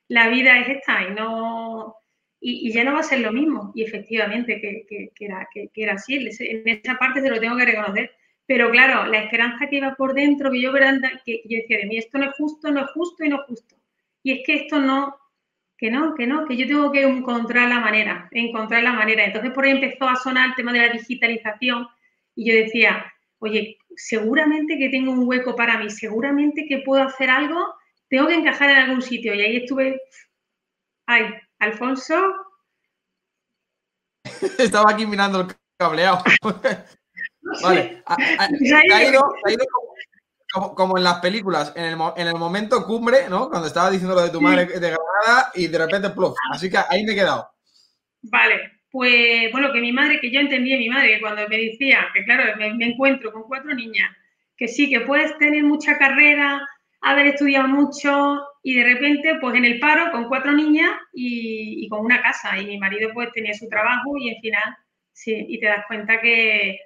la 0.10 0.28
vida 0.28 0.60
es 0.60 0.68
esta 0.76 1.08
y 1.08 1.12
no 1.14 1.96
y, 2.42 2.74
ya 2.74 2.84
no 2.84 2.92
va 2.92 3.00
a 3.00 3.04
ser 3.04 3.22
lo 3.22 3.32
mismo. 3.32 3.72
Y 3.74 3.84
efectivamente 3.84 4.60
que, 4.60 4.86
que, 4.86 5.26
era, 5.26 5.48
que, 5.54 5.70
era 5.74 5.94
así, 5.94 6.16
en 6.16 6.68
esa 6.68 6.98
parte 6.98 7.22
se 7.22 7.30
lo 7.30 7.40
tengo 7.40 7.56
que 7.56 7.66
reconocer. 7.66 8.12
Pero 8.46 8.72
claro, 8.72 9.06
la 9.06 9.20
esperanza 9.20 9.70
que 9.70 9.78
iba 9.78 9.96
por 9.96 10.14
dentro, 10.14 10.52
que 10.52 10.62
yo, 10.62 10.74
que 10.74 11.44
yo 11.46 11.58
decía 11.60 11.78
de 11.78 11.86
mí, 11.86 11.98
esto 11.98 12.18
no 12.18 12.26
es 12.26 12.36
justo, 12.36 12.72
no 12.72 12.82
es 12.82 12.92
justo 12.92 13.24
y 13.24 13.30
no 13.30 13.38
es 13.38 13.44
justo. 13.48 13.78
Y 14.22 14.34
es 14.34 14.46
que 14.46 14.56
esto 14.56 14.82
no, 14.82 15.18
que 15.84 15.92
no, 15.92 16.16
que 16.16 16.26
no, 16.26 16.46
que 16.46 16.56
yo 16.56 16.66
tengo 16.66 16.94
que 16.94 17.02
encontrar 17.02 17.68
la 17.68 17.82
manera, 17.82 18.30
encontrar 18.32 18.84
la 18.84 18.94
manera. 18.94 19.26
Entonces 19.26 19.52
por 19.52 19.66
ahí 19.66 19.72
empezó 19.72 20.08
a 20.08 20.16
sonar 20.16 20.48
el 20.48 20.56
tema 20.56 20.72
de 20.72 20.80
la 20.80 20.94
digitalización 20.94 21.86
y 22.36 22.50
yo 22.50 22.56
decía, 22.56 23.14
oye, 23.40 23.78
seguramente 23.94 24.78
que 24.78 24.88
tengo 24.88 25.12
un 25.12 25.28
hueco 25.28 25.58
para 25.58 25.78
mí, 25.78 25.90
seguramente 25.90 26.68
que 26.70 26.84
puedo 26.86 27.04
hacer 27.04 27.30
algo, 27.30 27.76
tengo 28.08 28.28
que 28.28 28.36
encajar 28.36 28.70
en 28.70 28.78
algún 28.78 29.02
sitio. 29.02 29.34
Y 29.36 29.42
ahí 29.42 29.58
estuve, 29.58 30.00
ay, 31.06 31.34
Alfonso. 31.60 32.34
Estaba 34.58 34.92
aquí 34.92 35.06
mirando 35.06 35.42
el 35.42 35.48
cableado. 35.78 36.24
vale, 37.62 38.02
ha, 38.06 39.04
ido, 39.04 39.22
como, 40.54 40.98
en 40.98 41.04
las 41.04 41.20
películas, 41.20 41.74
en 41.76 41.86
el, 41.86 42.36
momento 42.36 42.86
cumbre, 42.86 43.28
¿no? 43.30 43.50
Cuando 43.50 43.68
estaba 43.68 43.90
diciendo 43.90 44.16
lo 44.16 44.22
de 44.22 44.30
tu 44.30 44.40
madre 44.40 44.66
de 44.68 44.80
Granada 44.80 45.52
y 45.56 45.68
de 45.68 45.78
repente, 45.78 46.12
pluf. 46.12 46.36
Así 46.52 46.70
que 46.70 46.78
ahí 46.78 47.04
me 47.04 47.14
he 47.14 47.16
quedado. 47.16 47.50
Vale, 48.22 48.74
pues 48.92 49.52
bueno, 49.52 49.74
que 49.74 49.82
mi 49.82 49.92
madre, 49.92 50.20
que 50.20 50.32
yo 50.32 50.40
entendí 50.40 50.74
a 50.74 50.78
mi 50.78 50.90
madre 50.90 51.20
cuando 51.20 51.48
me 51.50 51.58
decía 51.58 52.08
que 52.14 52.24
claro, 52.24 52.56
me, 52.58 52.86
encuentro 52.86 53.32
con 53.32 53.44
cuatro 53.44 53.74
niñas, 53.74 54.16
que 54.56 54.68
sí, 54.68 54.90
que 54.90 55.02
puedes 55.02 55.36
tener 55.40 55.64
mucha 55.64 55.98
carrera, 55.98 56.62
haber 57.02 57.26
estudiado 57.26 57.68
mucho 57.68 58.42
y 58.62 58.76
de 58.76 58.84
repente 58.84 59.36
pues 59.42 59.56
en 59.56 59.66
el 59.66 59.80
paro 59.80 60.12
con 60.12 60.28
cuatro 60.28 60.52
niñas 60.52 60.92
y, 61.12 61.88
con 61.90 62.06
una 62.06 62.22
casa 62.22 62.58
y 62.60 62.68
mi 62.68 62.78
marido 62.78 63.10
pues 63.14 63.32
tenía 63.34 63.54
su 63.56 63.68
trabajo 63.68 64.16
y 64.18 64.30
al 64.30 64.42
final, 64.42 64.76
sí, 65.12 65.46
y 65.50 65.60
te 65.60 65.66
das 65.66 65.86
cuenta 65.88 66.22
que, 66.22 66.78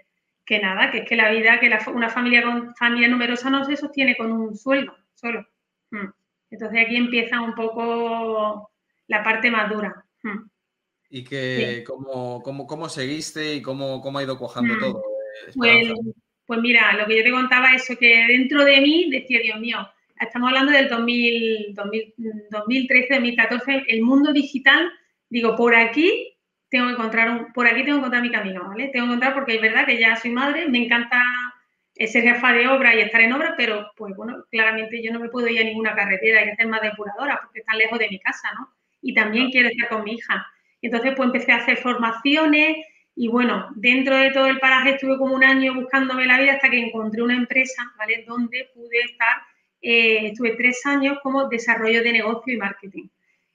que 0.47 0.59
nada, 0.59 0.89
que 0.89 0.99
es 0.99 1.09
que 1.09 1.17
la 1.17 1.29
vida, 1.29 1.59
que 1.59 1.69
una 1.91 2.09
familia 2.09 2.41
con 2.41 2.73
familia 2.75 3.09
numerosa 3.09 3.49
no 3.49 3.65
se 3.65 3.75
sostiene 3.75 4.15
con 4.15 4.31
un 4.31 4.57
sueldo 4.57 4.95
solo. 5.13 5.45
Hmm. 5.91 6.07
Entonces 6.49 6.85
aquí 6.85 6.95
empieza 6.95 7.41
un 7.41 7.53
poco 7.53 8.71
la 9.07 9.23
parte 9.23 9.51
más 9.51 9.69
dura. 9.69 10.05
Hmm. 10.23 10.47
¿Y 11.09 11.25
que, 11.25 11.83
cómo, 11.85 12.41
cómo, 12.41 12.89
seguiste 12.89 13.55
y 13.55 13.61
cómo, 13.61 14.01
cómo 14.01 14.19
ha 14.19 14.23
ido 14.23 14.37
cojando 14.37 14.73
mm. 14.73 14.79
todo? 14.79 15.03
Pues, 15.55 15.89
pues, 16.45 16.59
mira, 16.59 16.93
lo 16.97 17.05
que 17.05 17.17
yo 17.17 17.23
te 17.23 17.31
contaba 17.31 17.73
es 17.73 17.87
que 17.97 18.27
dentro 18.27 18.65
de 18.65 18.81
mí 18.81 19.09
decía, 19.09 19.39
Dios 19.39 19.57
mío, 19.57 19.77
estamos 20.19 20.49
hablando 20.49 20.73
del 20.73 20.89
2000, 20.89 21.75
2013, 22.51 23.13
2014, 23.13 23.85
el 23.87 24.01
mundo 24.01 24.33
digital, 24.33 24.91
digo, 25.29 25.55
por 25.55 25.75
aquí 25.75 26.36
tengo 26.69 26.87
que 26.87 26.93
encontrar 26.93 27.29
un, 27.29 27.53
por 27.53 27.67
aquí 27.67 27.83
tengo 27.83 27.97
que 27.97 27.99
encontrar 27.99 28.21
mi 28.21 28.31
camino, 28.31 28.67
¿vale? 28.67 28.89
Tengo 28.89 29.05
que 29.05 29.13
encontrar 29.13 29.33
porque 29.33 29.55
es 29.55 29.61
verdad 29.61 29.85
que 29.85 29.97
ya 29.97 30.15
soy 30.15 30.31
madre, 30.31 30.67
me 30.67 30.79
encanta 30.79 31.21
ser 32.05 32.23
jefa 32.23 32.53
de 32.53 32.67
obra 32.67 32.93
y 32.95 32.99
estar 32.99 33.21
en 33.21 33.33
obra, 33.33 33.55
pero 33.57 33.91
pues 33.95 34.15
bueno, 34.15 34.43
claramente 34.51 35.01
yo 35.01 35.11
no 35.11 35.19
me 35.19 35.29
puedo 35.29 35.47
ir 35.47 35.61
a 35.61 35.63
ninguna 35.63 35.95
carretera 35.95 36.45
y 36.45 36.49
hacer 36.49 36.67
más 36.67 36.81
depuradora 36.81 37.39
porque 37.41 37.59
están 37.59 37.77
lejos 37.77 37.97
de 37.97 38.09
mi 38.09 38.19
casa, 38.19 38.49
¿no? 38.53 38.69
Y 39.01 39.13
también 39.13 39.49
quiero 39.49 39.69
estar 39.69 39.89
con 39.89 40.03
mi 40.03 40.13
hija. 40.13 40.45
Entonces, 40.81 41.13
pues 41.15 41.27
empecé 41.27 41.51
a 41.53 41.57
hacer 41.57 41.77
formaciones 41.77 42.85
y 43.15 43.29
bueno, 43.29 43.69
dentro 43.75 44.15
de 44.15 44.31
todo 44.31 44.45
el 44.45 44.59
paraje 44.59 44.91
estuve 44.91 45.17
como 45.17 45.33
un 45.33 45.43
año 45.43 45.73
buscándome 45.73 46.27
la 46.27 46.39
vida 46.39 46.53
hasta 46.53 46.69
que 46.69 46.79
encontré 46.79 47.23
una 47.23 47.35
empresa, 47.35 47.91
¿vale? 47.97 48.23
Donde 48.27 48.69
pude 48.75 48.99
estar, 48.99 49.37
eh, 49.81 50.27
estuve 50.27 50.51
tres 50.51 50.85
años 50.85 51.17
como 51.23 51.49
desarrollo 51.49 52.03
de 52.03 52.11
negocio 52.11 52.53
y 52.53 52.57
marketing. 52.57 53.07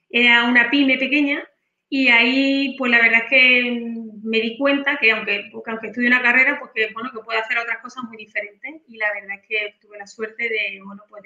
Era 0.09 0.43
una 0.43 0.69
pyme 0.69 0.97
pequeña 0.97 1.47
y 1.95 2.09
ahí, 2.09 2.75
pues 2.79 2.89
la 2.89 2.97
verdad 2.97 3.19
es 3.21 3.29
que 3.29 3.85
me 4.23 4.41
di 4.41 4.57
cuenta 4.57 4.97
que 4.97 5.11
aunque, 5.11 5.51
aunque 5.67 5.87
estudie 5.89 6.07
una 6.07 6.23
carrera, 6.23 6.57
pues 6.59 6.71
que, 6.73 6.91
bueno, 6.91 7.11
que 7.11 7.19
puedo 7.19 7.39
hacer 7.39 7.55
otras 7.59 7.83
cosas 7.83 8.05
muy 8.05 8.17
diferentes. 8.17 8.81
Y 8.87 8.97
la 8.97 9.13
verdad 9.13 9.37
es 9.39 9.47
que 9.47 9.75
tuve 9.79 9.99
la 9.99 10.07
suerte 10.07 10.49
de, 10.49 10.81
bueno, 10.83 11.03
pues 11.07 11.21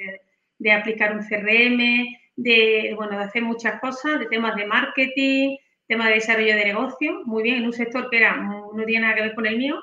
de, 0.58 0.72
aplicar 0.74 1.14
un 1.14 1.24
CRM, 1.24 2.06
de, 2.36 2.94
bueno, 2.98 3.18
de 3.18 3.24
hacer 3.24 3.44
muchas 3.44 3.80
cosas, 3.80 4.20
de 4.20 4.26
temas 4.26 4.58
de 4.58 4.66
marketing, 4.66 5.56
tema 5.88 6.10
de 6.10 6.16
desarrollo 6.16 6.58
de 6.58 6.66
negocio, 6.66 7.22
muy 7.24 7.44
bien, 7.44 7.60
en 7.60 7.66
un 7.68 7.72
sector 7.72 8.10
que 8.10 8.18
era, 8.18 8.36
no 8.36 8.84
tiene 8.86 9.04
nada 9.04 9.16
que 9.16 9.22
ver 9.22 9.36
con 9.36 9.46
el 9.46 9.58
mío, 9.58 9.82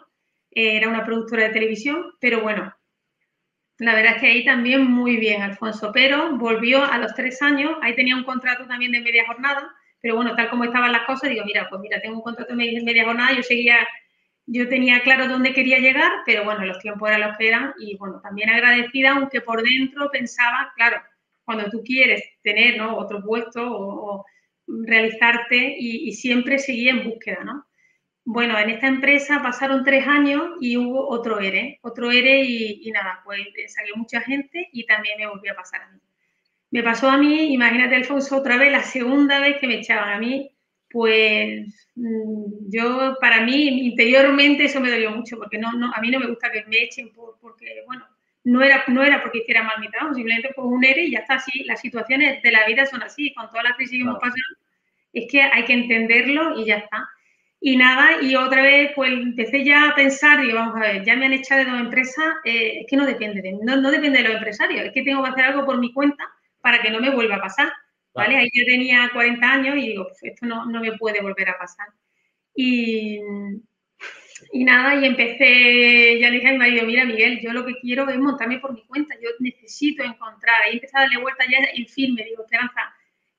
eh, 0.51 0.77
era 0.77 0.91
una 0.91 1.07
productora 1.07 1.45
de 1.45 1.55
televisión, 1.55 2.13
pero 2.21 2.43
bueno, 2.43 2.75
la 3.79 3.95
verdad 3.95 4.17
es 4.17 4.21
que 4.21 4.27
ahí 4.27 4.45
también 4.45 4.85
muy 4.85 5.17
bien, 5.17 5.41
Alfonso, 5.41 5.93
pero 5.95 6.37
volvió 6.37 6.85
a 6.85 6.99
los 6.99 7.15
tres 7.15 7.41
años, 7.41 7.73
ahí 7.81 7.97
tenía 7.97 8.17
un 8.17 8.25
contrato 8.25 8.67
también 8.67 8.93
de 8.93 9.01
media 9.01 9.25
jornada, 9.27 9.75
pero 10.05 10.17
bueno, 10.17 10.37
tal 10.37 10.51
como 10.51 10.65
estaban 10.65 10.93
las 10.93 11.07
cosas, 11.07 11.31
digo, 11.31 11.47
mira, 11.47 11.67
pues 11.71 11.81
mira, 11.81 11.99
tengo 11.99 12.17
un 12.17 12.23
contrato 12.23 12.55
de 12.55 12.83
media 12.83 13.07
jornada, 13.07 13.33
yo 13.35 13.43
seguía, 13.43 13.89
yo 14.45 14.69
tenía 14.69 15.01
claro 15.01 15.29
dónde 15.29 15.55
quería 15.55 15.79
llegar, 15.79 16.13
pero 16.27 16.45
bueno, 16.45 16.63
los 16.67 16.79
tiempos 16.79 17.09
eran 17.09 17.23
los 17.23 17.39
que 17.39 17.49
eran 17.49 17.73
y 17.79 17.97
bueno, 17.97 18.21
también 18.21 18.51
agradecida, 18.51 19.13
aunque 19.13 19.41
por 19.41 19.63
dentro 19.63 20.11
pensaba, 20.11 20.75
claro, 20.77 21.01
cuando 21.43 21.71
tú 21.71 21.83
quieres 21.83 22.23
tener 22.43 22.77
¿no? 22.77 22.99
otro 22.99 23.23
puesto 23.23 23.63
o 23.67 24.27
realizarte 24.67 25.75
y, 25.79 26.13
siempre 26.13 26.59
seguí 26.59 26.91
en 26.91 27.05
búsqueda, 27.05 27.43
¿no? 27.43 27.65
Bueno, 28.27 28.59
en 28.59 28.69
esta 28.69 28.89
empresa 28.89 29.41
pasaron 29.43 29.85
tres 29.85 30.07
años 30.07 30.51
y 30.61 30.77
hubo 30.77 31.09
otro 31.09 31.41
ERE, 31.41 31.79
otro 31.81 32.11
ERE 32.11 32.43
y, 32.43 32.91
nada, 32.93 33.23
pues 33.25 33.41
eh, 33.57 33.69
salió 33.71 33.97
mucha 33.97 34.21
gente 34.21 34.69
y 34.71 34.85
también 34.85 35.17
me 35.17 35.29
volvió 35.29 35.53
a 35.53 35.57
pasar 35.57 35.81
a 35.81 35.89
mí. 35.89 35.99
Me 36.75 36.83
pasó 36.83 37.09
a 37.09 37.17
mí, 37.17 37.53
imagínate 37.55 37.95
Alfonso, 37.95 38.37
otra 38.37 38.57
vez, 38.57 38.73
la 38.73 38.83
segunda 38.83 39.39
vez 39.39 39.59
que 39.61 39.69
me 39.69 39.77
echaban 39.77 40.13
a 40.13 40.19
mí, 40.19 40.51
pues 40.91 41.89
mm, 41.95 42.69
yo, 42.69 43.17
para 43.21 43.43
mí, 43.43 43.87
interiormente 43.87 44.65
eso 44.65 44.81
me 44.81 44.91
dolió 44.91 45.13
mucho, 45.13 45.39
porque 45.39 45.57
no, 45.57 45.73
no, 45.75 45.93
a 45.95 46.01
mí 46.01 46.11
no 46.11 46.19
me 46.19 46.27
gusta 46.27 46.51
que 46.51 46.65
me 46.65 46.83
echen 46.83 47.13
por, 47.13 47.39
porque, 47.41 47.85
bueno, 47.87 48.05
no 48.43 48.61
era, 48.61 48.83
no 48.89 49.05
era 49.05 49.23
porque 49.23 49.39
hiciera 49.39 49.63
mal 49.63 49.79
mi 49.79 49.89
trabajo, 49.89 50.17
simplemente 50.17 50.53
por 50.53 50.67
un 50.67 50.85
ERE 50.85 51.05
y 51.05 51.13
ya 51.13 51.21
está 51.21 51.35
así. 51.35 51.63
Las 51.63 51.81
situaciones 51.81 52.43
de 52.43 52.51
la 52.51 52.67
vida 52.67 52.87
son 52.87 53.05
así, 53.05 53.33
con 53.35 53.49
toda 53.51 53.63
la 53.63 53.77
crisis 53.77 53.97
que 53.97 54.03
hemos 54.03 54.19
pasado, 54.19 54.59
es 55.13 55.31
que 55.31 55.43
hay 55.43 55.65
que 55.65 55.75
entenderlo 55.75 56.59
y 56.61 56.65
ya 56.65 56.79
está. 56.79 57.09
Y 57.61 57.77
nada, 57.77 58.21
y 58.21 58.35
otra 58.35 58.63
vez 58.63 58.91
pues 58.97 59.13
empecé 59.13 59.63
ya 59.63 59.91
a 59.91 59.95
pensar, 59.95 60.45
y 60.45 60.51
vamos 60.53 60.75
a 60.75 60.81
ver, 60.81 61.05
ya 61.05 61.15
me 61.15 61.27
han 61.27 61.35
echado 61.35 61.65
de 61.65 61.71
dos 61.71 61.81
empresas, 61.81 62.35
eh, 62.45 62.81
es 62.81 62.87
que 62.89 62.97
no 62.97 63.07
depende 63.07 63.43
de 63.43 63.53
no, 63.63 63.77
no 63.77 63.93
depende 63.93 64.23
de 64.23 64.25
los 64.25 64.39
empresarios, 64.39 64.87
es 64.87 64.93
que 64.93 65.05
tengo 65.05 65.23
que 65.23 65.31
hacer 65.31 65.45
algo 65.45 65.65
por 65.65 65.79
mi 65.79 65.93
cuenta 65.93 66.34
para 66.65 66.81
que 66.83 66.91
no 66.91 67.01
me 67.01 67.11
vuelva 67.11 67.37
a 67.37 67.43
pasar. 67.43 67.73
¿Vale? 68.15 68.37
Ahí 68.37 68.49
yo 68.53 68.65
tenía 68.65 69.11
40 69.13 69.53
años 69.53 69.77
y 69.77 69.89
digo, 69.89 70.05
pues, 70.05 70.23
esto 70.23 70.47
no, 70.47 70.67
no 70.67 70.81
me 70.81 70.97
puede 70.97 71.21
volver 71.21 71.51
a 71.51 71.59
pasar. 71.59 71.89
Y, 72.55 73.21
y 74.53 74.65
nada, 74.65 74.95
y 74.95 75.05
empecé, 75.05 76.19
ya 76.21 76.31
le 76.31 76.37
dije 76.37 76.49
a 76.49 76.53
mi 76.53 76.59
marido, 76.59 76.87
mira 76.87 77.05
Miguel, 77.05 77.41
yo 77.41 77.53
lo 77.53 77.67
que 77.67 77.75
quiero 77.81 78.09
es 78.09 78.19
montarme 78.19 78.61
por 78.61 78.73
mi 78.73 78.85
cuenta, 78.85 79.17
yo 79.21 79.31
necesito 79.41 80.05
encontrar, 80.05 80.63
ahí 80.63 80.75
empecé 80.75 80.97
a 80.97 81.01
darle 81.01 81.19
vuelta 81.21 81.45
ya 81.51 81.59
en 81.75 81.87
firme, 81.87 82.25
digo, 82.25 82.45
Esperanza, 82.45 82.95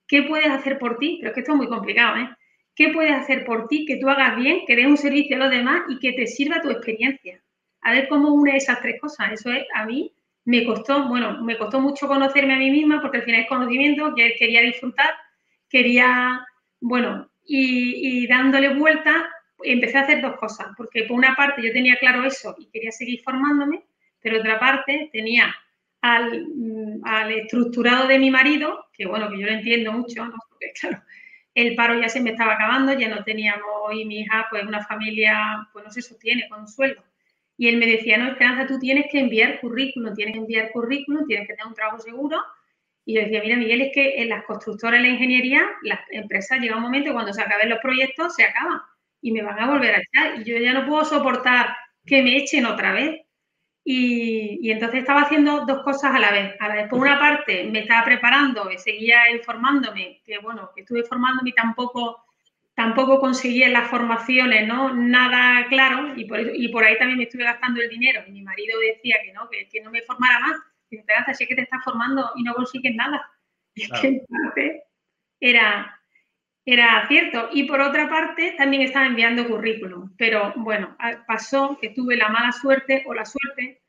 ¿qué 0.06 0.22
puedes 0.22 0.48
hacer 0.48 0.78
por 0.78 0.98
ti? 0.98 1.16
Pero 1.18 1.30
es 1.30 1.34
que 1.34 1.40
esto 1.40 1.52
es 1.52 1.58
muy 1.58 1.68
complicado, 1.68 2.16
¿eh? 2.18 2.28
¿Qué 2.74 2.90
puedes 2.90 3.12
hacer 3.12 3.46
por 3.46 3.68
ti 3.68 3.86
que 3.86 3.96
tú 3.96 4.10
hagas 4.10 4.36
bien, 4.36 4.66
que 4.66 4.76
des 4.76 4.86
un 4.86 4.98
servicio 4.98 5.36
a 5.36 5.38
los 5.38 5.50
demás 5.50 5.84
y 5.88 5.98
que 5.98 6.12
te 6.12 6.26
sirva 6.26 6.60
tu 6.60 6.70
experiencia? 6.70 7.42
A 7.80 7.92
ver 7.92 8.08
cómo 8.08 8.34
une 8.34 8.54
esas 8.56 8.82
tres 8.82 9.00
cosas. 9.00 9.32
Eso 9.32 9.50
es, 9.50 9.64
a 9.74 9.86
mí 9.86 10.12
me 10.46 10.64
costó, 10.64 11.08
bueno, 11.08 11.42
me 11.42 11.58
costó 11.58 11.80
mucho 11.80 12.06
conocerme 12.06 12.54
a 12.54 12.58
mí 12.58 12.70
misma 12.70 13.00
porque 13.02 13.18
al 13.18 13.24
final 13.24 13.42
es 13.42 13.48
conocimiento, 13.48 14.14
que 14.14 14.36
quería 14.38 14.62
disfrutar, 14.62 15.10
quería, 15.68 16.46
bueno, 16.80 17.28
y, 17.44 18.26
dándole 18.28 18.74
vuelta 18.74 19.28
empecé 19.62 19.98
a 19.98 20.02
hacer 20.02 20.22
dos 20.22 20.36
cosas, 20.36 20.68
porque 20.76 21.02
por 21.04 21.16
una 21.16 21.34
parte 21.34 21.62
yo 21.62 21.72
tenía 21.72 21.96
claro 21.96 22.24
eso 22.24 22.54
y 22.58 22.66
quería 22.66 22.92
seguir 22.92 23.22
formándome, 23.22 23.84
pero 24.20 24.38
otra 24.38 24.58
parte 24.60 25.10
tenía 25.12 25.54
al, 26.00 26.46
mm, 26.46 27.00
al, 27.04 27.32
estructurado 27.32 28.06
de 28.06 28.18
mi 28.18 28.30
marido, 28.30 28.86
que 28.92 29.06
bueno, 29.06 29.28
que 29.28 29.40
yo 29.40 29.46
lo 29.46 29.52
entiendo 29.52 29.92
mucho, 29.92 30.24
¿no? 30.26 30.36
porque 30.48 30.72
claro, 30.78 31.02
el 31.54 31.74
paro 31.74 32.00
ya 32.00 32.08
se 32.08 32.20
me 32.20 32.30
estaba 32.30 32.52
acabando, 32.52 32.92
ya 32.92 33.08
no 33.08 33.24
teníamos, 33.24 33.92
y 33.94 34.04
mi 34.04 34.20
hija, 34.20 34.46
pues 34.50 34.62
una 34.64 34.84
familia, 34.84 35.68
pues 35.72 35.84
no 35.84 35.90
se 35.90 36.02
sostiene 36.02 36.48
con 36.48 36.68
sueldo. 36.68 37.02
Y 37.56 37.68
él 37.68 37.78
me 37.78 37.86
decía, 37.86 38.18
no, 38.18 38.28
Esperanza, 38.28 38.66
tú 38.66 38.78
tienes 38.78 39.06
que 39.10 39.20
enviar 39.20 39.60
currículum, 39.60 40.14
tienes 40.14 40.34
que 40.34 40.40
enviar 40.40 40.70
currículum, 40.72 41.26
tienes 41.26 41.46
que 41.46 41.54
tener 41.54 41.66
un 41.66 41.74
trabajo 41.74 41.98
seguro. 41.98 42.42
Y 43.04 43.14
yo 43.14 43.22
decía, 43.22 43.40
mira, 43.40 43.56
Miguel, 43.56 43.82
es 43.82 43.94
que 43.94 44.20
en 44.20 44.28
las 44.28 44.44
constructoras, 44.44 44.98
en 44.98 45.04
la 45.04 45.08
ingeniería, 45.10 45.64
las 45.82 46.00
empresas 46.10 46.58
llega 46.60 46.76
un 46.76 46.82
momento 46.82 47.12
cuando 47.12 47.32
se 47.32 47.40
acaben 47.40 47.70
los 47.70 47.78
proyectos, 47.78 48.34
se 48.34 48.44
acaban 48.44 48.80
y 49.22 49.32
me 49.32 49.42
van 49.42 49.58
a 49.58 49.70
volver 49.70 49.94
a 49.94 49.98
echar. 49.98 50.40
Y 50.40 50.44
yo 50.44 50.58
ya 50.58 50.72
no 50.72 50.86
puedo 50.86 51.04
soportar 51.04 51.74
que 52.04 52.22
me 52.22 52.36
echen 52.36 52.66
otra 52.66 52.92
vez. 52.92 53.22
Y, 53.84 54.68
entonces 54.70 55.00
estaba 55.00 55.22
haciendo 55.22 55.64
dos 55.64 55.82
cosas 55.84 56.14
a 56.14 56.18
la 56.18 56.32
vez. 56.32 56.56
A 56.58 56.68
la 56.68 56.74
vez, 56.74 56.88
por 56.88 56.98
una 56.98 57.18
parte, 57.18 57.64
me 57.70 57.80
estaba 57.80 58.04
preparando, 58.04 58.70
y 58.70 58.78
seguía 58.78 59.30
informándome, 59.30 60.20
que 60.24 60.38
bueno, 60.38 60.70
que 60.74 60.80
estuve 60.82 61.04
formándome 61.04 61.50
y 61.50 61.54
tampoco, 61.54 62.25
tampoco 62.76 63.18
conseguía 63.18 63.66
en 63.66 63.72
las 63.72 63.88
formaciones, 63.88 64.68
¿no? 64.68 64.92
Nada 64.94 65.66
claro, 65.68 66.12
y 66.14 66.26
por, 66.26 66.38
y 66.38 66.68
por 66.68 66.84
ahí 66.84 66.96
también 66.98 67.16
me 67.16 67.24
estuve 67.24 67.42
gastando 67.42 67.80
el 67.80 67.88
dinero. 67.88 68.22
Y 68.28 68.32
mi 68.32 68.42
marido 68.42 68.78
decía 68.78 69.16
que 69.24 69.32
no, 69.32 69.48
que, 69.48 69.80
no 69.80 69.90
me 69.90 70.02
formara 70.02 70.38
más. 70.40 70.56
Y 70.90 70.98
Esperanza, 70.98 71.32
si 71.32 71.44
es 71.44 71.48
que 71.48 71.56
te 71.56 71.62
estás 71.62 71.82
formando 71.82 72.30
y 72.36 72.42
no 72.44 72.54
consigues 72.54 72.94
nada. 72.94 73.28
Y 73.78 73.82
es 73.82 73.90
que 74.54 74.82
era, 75.40 76.00
era 76.64 77.06
cierto. 77.08 77.48
Y 77.52 77.64
por 77.64 77.80
otra 77.80 78.08
parte, 78.08 78.54
también 78.56 78.82
estaba 78.82 79.06
enviando 79.06 79.48
currículum. 79.48 80.14
Pero 80.16 80.52
bueno, 80.56 80.96
pasó 81.26 81.78
que 81.80 81.90
tuve 81.90 82.16
la 82.16 82.28
mala 82.28 82.52
suerte 82.52 83.04
o 83.06 83.14
la 83.14 83.24
suerte 83.24 83.82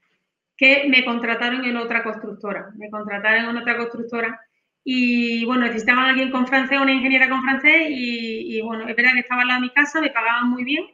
que 0.58 0.88
me 0.90 1.06
contrataron 1.06 1.64
en 1.66 1.78
otra 1.78 2.04
constructora. 2.04 2.72
Me 2.76 2.90
contrataron 2.90 3.50
en 3.50 3.58
otra 3.58 3.78
constructora 3.78 4.47
y 4.90 5.44
bueno, 5.44 5.66
necesitaban 5.66 6.06
a 6.06 6.10
alguien 6.12 6.32
con 6.32 6.48
francés, 6.48 6.80
una 6.80 6.94
ingeniera 6.94 7.28
con 7.28 7.42
francés 7.42 7.88
y, 7.90 8.62
bueno, 8.62 8.88
es 8.88 8.96
verdad 8.96 9.12
que 9.16 9.20
estaba 9.20 9.42
al 9.42 9.50
lado 9.50 9.60
de 9.60 9.68
mi 9.68 9.74
casa, 9.74 10.00
me 10.00 10.12
pagaban 10.12 10.50
muy 10.50 10.64
bien, 10.64 10.86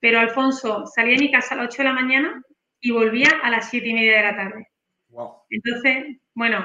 pero 0.00 0.20
Alfonso 0.20 0.84
salía 0.84 1.14
de 1.14 1.20
mi 1.20 1.30
casa 1.30 1.54
a 1.54 1.56
las 1.56 1.68
8 1.68 1.78
de 1.78 1.88
la 1.88 1.94
mañana 1.94 2.42
y 2.78 2.90
volvía 2.90 3.30
a 3.42 3.48
las 3.48 3.70
siete 3.70 3.88
y 3.88 3.94
media 3.94 4.18
de 4.18 4.22
la 4.22 4.36
tarde. 4.36 4.68
Entonces, 5.48 6.18
bueno, 6.34 6.62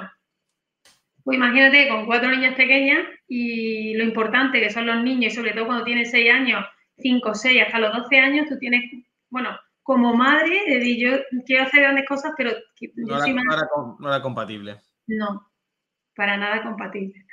pues 1.24 1.38
imagínate 1.38 1.88
con 1.88 2.06
cuatro 2.06 2.30
niñas 2.30 2.56
pequeñas 2.56 3.08
y 3.30 3.94
lo 3.96 4.04
importante 4.04 4.60
que 4.60 4.70
son 4.70 4.86
los 4.86 5.02
niños, 5.02 5.32
y 5.32 5.36
sobre 5.38 5.54
todo 5.54 5.68
cuando 5.68 5.86
tienen 5.86 6.06
seis 6.06 6.34
años, 6.34 6.66
cinco, 6.98 7.34
seis, 7.34 7.62
hasta 7.66 7.80
los 7.80 7.96
doce 7.96 8.20
años, 8.20 8.50
tú 8.50 8.58
tienes, 8.60 8.92
bueno, 9.30 9.58
como 9.84 10.14
madre, 10.16 10.64
de 10.68 11.00
yo 11.00 11.12
quiero 11.46 11.64
hacer 11.64 11.84
grandes 11.84 12.06
cosas, 12.10 12.34
pero 12.36 12.52
no, 12.98 14.10
era, 14.10 14.22
compatible. 14.22 14.82
No, 15.08 15.53
para 16.16 16.38
nada 16.38 16.64
compatible. 16.64 17.26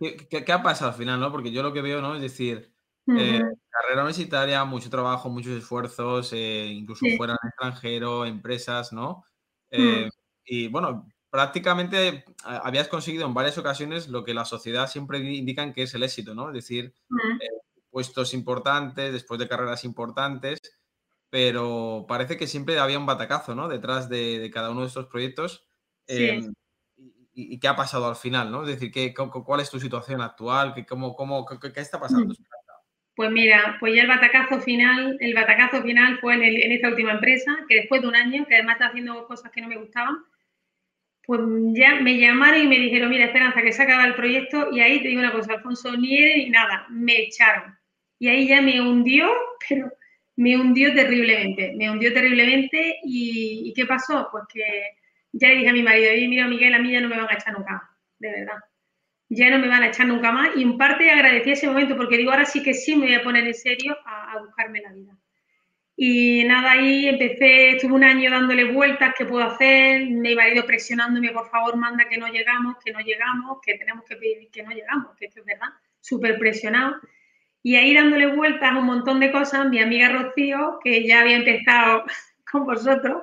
¿Y, 0.00 0.16
qué, 0.28 0.52
ha 0.52 0.62
pasado 0.62 0.90
al 0.90 0.96
final, 0.96 1.20
no? 1.20 1.32
Porque 1.32 1.50
yo 1.50 1.62
lo 1.62 1.72
que 1.72 1.82
veo, 1.82 2.00
¿no? 2.00 2.14
Es 2.14 2.22
decir, 2.22 2.72
eh, 3.08 3.40
carrera 3.70 4.02
universitaria, 4.02 4.64
mucho 4.64 4.90
trabajo, 4.90 5.28
muchos 5.28 5.52
esfuerzos, 5.52 6.32
eh, 6.32 6.66
incluso 6.66 7.06
fuera 7.16 7.36
en 7.40 7.48
extranjero, 7.48 8.26
empresas, 8.26 8.92
¿no? 8.92 9.24
Eh, 9.70 10.08
y 10.44 10.68
bueno, 10.68 11.06
prácticamente 11.30 12.24
habías 12.44 12.88
conseguido 12.88 13.26
en 13.26 13.34
varias 13.34 13.58
ocasiones 13.58 14.08
lo 14.08 14.24
que 14.24 14.34
la 14.34 14.44
sociedad 14.44 14.88
siempre 14.88 15.18
indica 15.18 15.72
que 15.72 15.82
es 15.82 15.94
el 15.94 16.02
éxito, 16.02 16.34
¿no? 16.34 16.48
Es 16.48 16.54
decir, 16.54 16.94
puestos 17.90 18.34
importantes, 18.34 19.12
después 19.12 19.40
de 19.40 19.48
carreras 19.48 19.84
importantes, 19.84 20.60
pero 21.30 22.06
parece 22.08 22.36
que 22.36 22.46
siempre 22.46 22.78
había 22.78 22.98
un 22.98 23.06
batacazo, 23.06 23.54
¿no? 23.54 23.68
Detrás 23.68 24.08
de, 24.08 24.50
cada 24.52 24.70
uno 24.70 24.82
de 24.82 24.88
estos 24.88 25.06
proyectos. 25.06 25.66
Em, 26.06 26.52
y, 27.36 27.58
qué 27.60 27.68
ha 27.68 27.76
pasado 27.76 28.08
al 28.08 28.16
final, 28.16 28.50
¿no? 28.50 28.62
Es 28.62 28.68
decir, 28.68 28.90
¿qué, 28.90 29.12
¿cuál 29.14 29.60
es 29.60 29.70
tu 29.70 29.78
situación 29.78 30.22
actual? 30.22 30.72
¿Qué, 30.74 30.86
cómo, 30.86 31.14
cómo, 31.14 31.44
qué, 31.44 31.80
está 31.80 32.00
pasando? 32.00 32.34
Pues 33.14 33.30
mira, 33.30 33.76
pues 33.78 33.94
ya 33.94 34.02
el 34.02 34.08
batacazo 34.08 34.60
final, 34.60 35.16
el 35.20 35.34
batacazo 35.34 35.82
final 35.82 36.18
fue 36.18 36.34
en, 36.34 36.72
esta 36.72 36.88
última 36.88 37.12
empresa, 37.12 37.58
que 37.68 37.76
después 37.76 38.00
de 38.00 38.08
un 38.08 38.16
año, 38.16 38.46
que 38.46 38.54
además 38.54 38.76
está 38.76 38.88
haciendo 38.88 39.26
cosas 39.26 39.52
que 39.52 39.60
no 39.60 39.68
me 39.68 39.76
gustaban, 39.76 40.16
pues 41.26 41.40
ya 41.74 41.96
me 41.96 42.18
llamaron 42.18 42.62
y 42.62 42.66
me 42.68 42.78
dijeron, 42.78 43.10
mira, 43.10 43.26
Esperanza, 43.26 43.60
que 43.60 43.72
se 43.72 43.82
acaba 43.82 44.06
el 44.06 44.14
proyecto, 44.14 44.70
y 44.72 44.80
ahí 44.80 45.02
te 45.02 45.08
digo 45.08 45.20
una 45.20 45.32
cosa, 45.32 45.54
Alfonso, 45.54 45.96
ni 45.96 46.16
eres 46.18 46.36
ni 46.38 46.50
nada, 46.50 46.86
me 46.88 47.20
echaron. 47.20 47.76
Y 48.18 48.28
ahí 48.28 48.48
ya 48.48 48.62
me 48.62 48.80
hundió, 48.80 49.28
pero 49.68 49.92
me 50.36 50.56
hundió 50.56 50.94
terriblemente, 50.94 51.74
me 51.76 51.90
hundió 51.90 52.14
terriblemente, 52.14 52.98
y, 53.04 53.72
¿qué 53.74 53.84
pasó? 53.84 54.28
Pues 54.30 54.44
que 54.52 54.62
ya 55.38 55.50
dije 55.50 55.68
a 55.68 55.72
mi 55.72 55.82
marido, 55.82 56.10
mira, 56.28 56.48
Miguel, 56.48 56.74
a 56.74 56.78
mí 56.78 56.92
ya 56.92 57.00
no 57.00 57.08
me 57.08 57.16
van 57.16 57.28
a 57.30 57.34
echar 57.34 57.52
nunca, 57.56 57.90
de 58.18 58.30
verdad 58.30 58.58
ya 59.28 59.50
no 59.50 59.58
me 59.58 59.68
van 59.68 59.82
a 59.82 59.88
echar 59.88 60.06
nunca 60.06 60.32
más. 60.32 60.56
Y 60.56 60.62
en 60.62 60.78
parte 60.78 61.10
agradecí 61.10 61.52
ese 61.52 61.66
momento 61.66 61.96
porque 61.96 62.16
digo, 62.16 62.30
ahora 62.30 62.44
sí 62.44 62.62
que 62.62 62.74
sí 62.74 62.96
me 62.96 63.06
voy 63.06 63.14
a 63.14 63.22
poner 63.22 63.46
en 63.46 63.54
serio 63.54 63.96
a, 64.04 64.38
buscarme 64.38 64.80
la 64.80 64.92
vida. 64.92 65.16
Y 65.98 66.44
nada, 66.44 66.72
ahí 66.72 67.08
empecé, 67.08 67.70
estuve 67.70 67.94
un 67.94 68.04
año 68.04 68.30
dándole 68.30 68.70
vueltas, 68.70 69.14
¿qué 69.16 69.24
puedo 69.24 69.44
hacer? 69.44 70.06
Me 70.10 70.32
iba 70.32 70.48
ido 70.48 70.66
presionándome, 70.66 71.30
por 71.30 71.48
favor, 71.48 71.76
manda 71.76 72.06
que 72.06 72.18
no 72.18 72.28
llegamos, 72.28 72.76
que 72.84 72.92
no 72.92 73.00
llegamos, 73.00 73.58
que 73.64 73.78
tenemos 73.78 74.04
que 74.04 74.16
pedir 74.16 74.50
que 74.50 74.62
no 74.62 74.72
llegamos, 74.72 75.16
que 75.16 75.26
esto 75.26 75.40
es 75.40 75.46
verdad, 75.46 75.68
súper 76.00 76.38
presionado. 76.38 76.96
Y 77.62 77.76
ahí 77.76 77.94
dándole 77.94 78.26
vueltas 78.26 78.72
a 78.72 78.78
un 78.78 78.84
montón 78.84 79.20
de 79.20 79.32
cosas, 79.32 79.68
mi 79.70 79.80
amiga 79.80 80.10
Rocío, 80.10 80.78
que 80.84 81.06
ya 81.06 81.22
había 81.22 81.36
empezado 81.36 82.04
con 82.52 82.66
vosotros, 82.66 83.22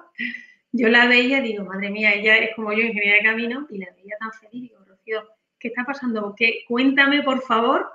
yo 0.74 0.90
la 0.90 1.06
veía, 1.08 1.40
digo, 1.40 1.64
madre 1.64 1.92
mía, 1.92 2.14
ella 2.14 2.36
es 2.38 2.56
como 2.56 2.74
yo, 2.74 2.80
ingeniera 2.80 3.18
de 3.18 3.24
camino, 3.24 3.68
y 3.70 3.78
la 3.78 3.92
veía 3.96 4.18
tan 4.20 4.32
feliz, 4.34 4.70
digo, 4.70 4.84
Rocío, 4.86 5.24
¿qué 5.60 5.68
está 5.70 5.86
pasando? 5.86 6.34
¿Qué, 6.36 6.66
cuéntame, 6.68 7.22
por 7.22 7.42
favor, 7.44 7.92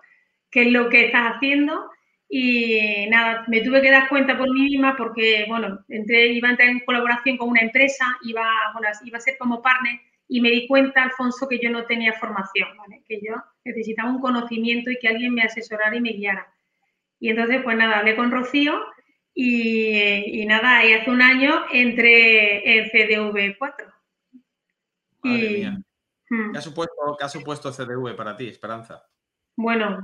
qué 0.50 0.62
es 0.62 0.72
lo 0.72 0.88
que 0.88 1.06
estás 1.06 1.34
haciendo. 1.34 1.90
Y 2.28 3.06
nada, 3.08 3.44
me 3.48 3.62
tuve 3.62 3.82
que 3.82 3.90
dar 3.90 4.08
cuenta 4.08 4.38
por 4.38 4.52
mí 4.52 4.62
misma 4.62 4.96
porque, 4.96 5.46
bueno, 5.48 5.80
entré, 5.88 6.28
iba 6.28 6.48
a 6.48 6.50
entrar 6.52 6.68
en 6.68 6.80
colaboración 6.80 7.36
con 7.36 7.48
una 7.48 7.62
empresa, 7.62 8.04
iba, 8.22 8.46
iba 9.04 9.18
a 9.18 9.20
ser 9.20 9.36
como 9.38 9.60
partner 9.60 9.98
y 10.28 10.40
me 10.40 10.50
di 10.50 10.66
cuenta, 10.68 11.02
Alfonso, 11.02 11.48
que 11.48 11.58
yo 11.58 11.70
no 11.70 11.86
tenía 11.86 12.12
formación, 12.12 12.68
que 13.08 13.20
yo 13.26 13.34
necesitaba 13.64 14.10
un 14.10 14.20
conocimiento 14.20 14.90
y 14.90 14.98
que 14.98 15.08
alguien 15.08 15.34
me 15.34 15.42
asesorara 15.42 15.96
y 15.96 16.02
me 16.02 16.12
guiara. 16.12 16.46
Y 17.18 17.30
entonces, 17.30 17.62
pues 17.64 17.76
nada, 17.76 17.98
hablé 17.98 18.14
con 18.14 18.30
Rocío 18.30 18.78
y, 19.40 20.46
nada, 20.46 20.84
y 20.84 20.94
hace 20.94 21.10
un 21.10 21.22
año 21.22 21.64
entré 21.72 22.78
en 22.78 22.90
CDV4. 22.90 23.92
y, 25.24 25.64
Hmm. 26.30 26.52
¿Qué, 26.52 26.58
ha 26.58 27.28
supuesto, 27.28 27.72
CDV 27.72 28.14
para 28.14 28.36
ti, 28.36 28.48
Esperanza? 28.48 29.02
Bueno, 29.56 30.02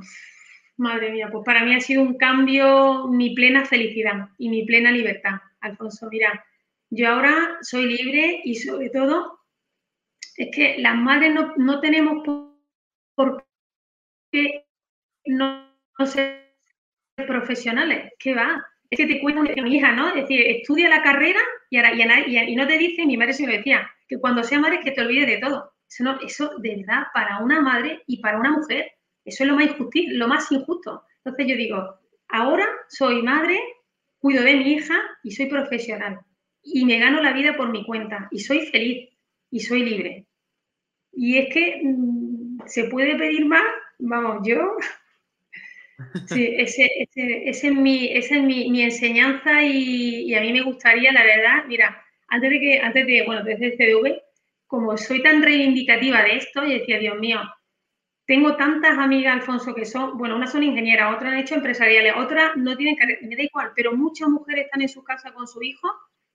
madre 0.77 1.11
mía, 1.11 1.29
pues 1.31 1.45
para 1.45 1.65
mí 1.65 1.75
ha 1.75 1.81
sido 1.81 2.03
un 2.03 2.17
cambio, 2.17 3.09
mi 3.09 3.35
plena 3.35 3.65
felicidad 3.65 4.29
y 4.39 4.49
mi 4.49 4.65
plena 4.65 4.91
libertad. 4.91 5.41
Alfonso, 5.61 6.09
mira, 6.11 6.45
yo 6.91 7.09
ahora 7.09 7.59
soy 7.61 7.87
libre 7.87 8.41
y 8.45 8.55
sobre 8.57 8.91
todo 8.91 9.41
es 10.37 10.55
que 10.55 10.79
las 10.79 10.97
madres 10.97 11.35
no, 11.57 11.81
tenemos 11.81 12.27
por 13.15 13.47
qué 14.33 14.67
no, 15.27 15.71
ser 16.07 16.57
profesionales. 17.27 18.13
¿Qué 18.19 18.35
va? 18.35 18.65
Es 18.95 18.99
que 18.99 19.13
te 19.13 19.21
cuento 19.21 19.43
de 19.43 19.61
mi 19.61 19.77
hija, 19.77 19.91
¿no? 19.91 20.09
Es 20.09 20.15
decir, 20.15 20.41
estudia 20.47 20.89
la 20.89 21.03
carrera 21.03 21.41
y, 21.69 21.79
ahora, 21.79 22.29
y, 22.29 22.55
no 22.55 22.65
te 22.69 22.79
dice, 22.79 23.05
mi 23.05 23.17
madre 23.17 23.33
se 23.33 23.45
lo 23.45 23.53
decía, 23.53 23.91
que 24.07 24.21
cuando 24.21 24.45
sea 24.45 24.61
madre 24.61 24.77
es 24.77 24.85
que 24.85 24.93
te 24.93 25.01
olvides 25.01 25.27
de 25.27 25.39
todo. 25.39 25.73
Eso, 25.89 26.21
eso 26.25 26.51
de 26.59 26.77
verdad, 26.77 27.09
para 27.13 27.41
una 27.41 27.61
madre 27.61 28.05
y 28.07 28.21
para 28.21 28.39
una 28.39 28.53
mujer, 28.53 28.93
eso 29.25 29.43
es 29.43 29.51
lo 29.51 29.57
más, 29.57 29.71
lo 30.13 30.29
más 30.29 30.53
injusto. 30.53 31.03
Entonces 31.25 31.47
yo 31.49 31.57
digo, 31.57 31.99
ahora 32.29 32.69
soy 32.89 33.21
madre, 33.23 33.61
cuido 34.19 34.45
de 34.45 34.55
mi 34.55 34.75
hija 34.75 34.95
y 35.25 35.33
soy 35.33 35.47
profesional. 35.47 36.21
Y 36.63 36.85
me 36.85 37.01
gano 37.01 37.21
la 37.21 37.33
vida 37.33 37.57
por 37.57 37.71
mi 37.71 37.85
cuenta. 37.85 38.29
Y 38.31 38.39
soy 38.39 38.67
feliz 38.67 39.09
y 39.51 39.59
soy 39.59 39.83
libre. 39.83 40.29
Y 41.13 41.39
es 41.39 41.53
que 41.53 41.81
mm, 41.83 42.59
se 42.67 42.85
puede 42.85 43.17
pedir 43.17 43.45
más, 43.47 43.65
vamos, 43.99 44.47
yo 44.47 44.77
Sí, 46.27 46.55
ese, 46.59 46.91
ese, 46.99 47.49
ese, 47.49 47.69
es, 47.69 47.75
mi, 47.75 48.07
es 48.07 48.31
mi, 48.33 48.83
enseñanza 48.83 49.63
y, 49.63 50.35
a 50.35 50.41
mí 50.41 50.53
me 50.53 50.63
gustaría, 50.63 51.13
la 51.13 51.23
verdad, 51.23 51.65
mira, 51.69 52.03
antes 52.29 52.51
de 52.51 52.61
que, 52.61 52.81
antes 52.81 53.07
de, 53.07 53.23
bueno, 53.25 53.45
desde 53.45 53.67
el 53.67 53.77
CDV, 53.77 54.23
como 54.67 54.97
soy 54.97 55.23
tan 55.23 55.43
reivindicativa 55.43 56.23
de 56.23 56.37
esto, 56.37 56.65
y 56.65 56.79
decía, 56.79 56.99
Dios 56.99 57.19
mío, 57.19 57.41
tengo 58.27 58.57
tantas 58.57 58.99
amigas, 58.99 59.35
Alfonso, 59.35 59.75
que 59.75 59.85
son, 59.85 60.17
bueno, 60.19 60.37
unas 60.37 60.51
son 60.51 60.63
ingenieras, 60.63 61.15
otras 61.15 61.33
han 61.33 61.39
hecho 61.39 61.55
empresariales, 61.55 62.15
otras 62.17 62.57
no 62.57 62.77
tienen 62.77 62.97
que, 62.97 63.19
me 63.27 63.37
da 63.37 63.43
igual, 63.43 63.73
pero 63.77 63.93
muchas 63.93 64.29
mujeres 64.29 64.65
están 64.65 64.83
en 64.83 64.89
su 64.89 65.05
casa 65.05 65.33
con 65.33 65.47
su 65.47 65.63
hijo 65.63 65.89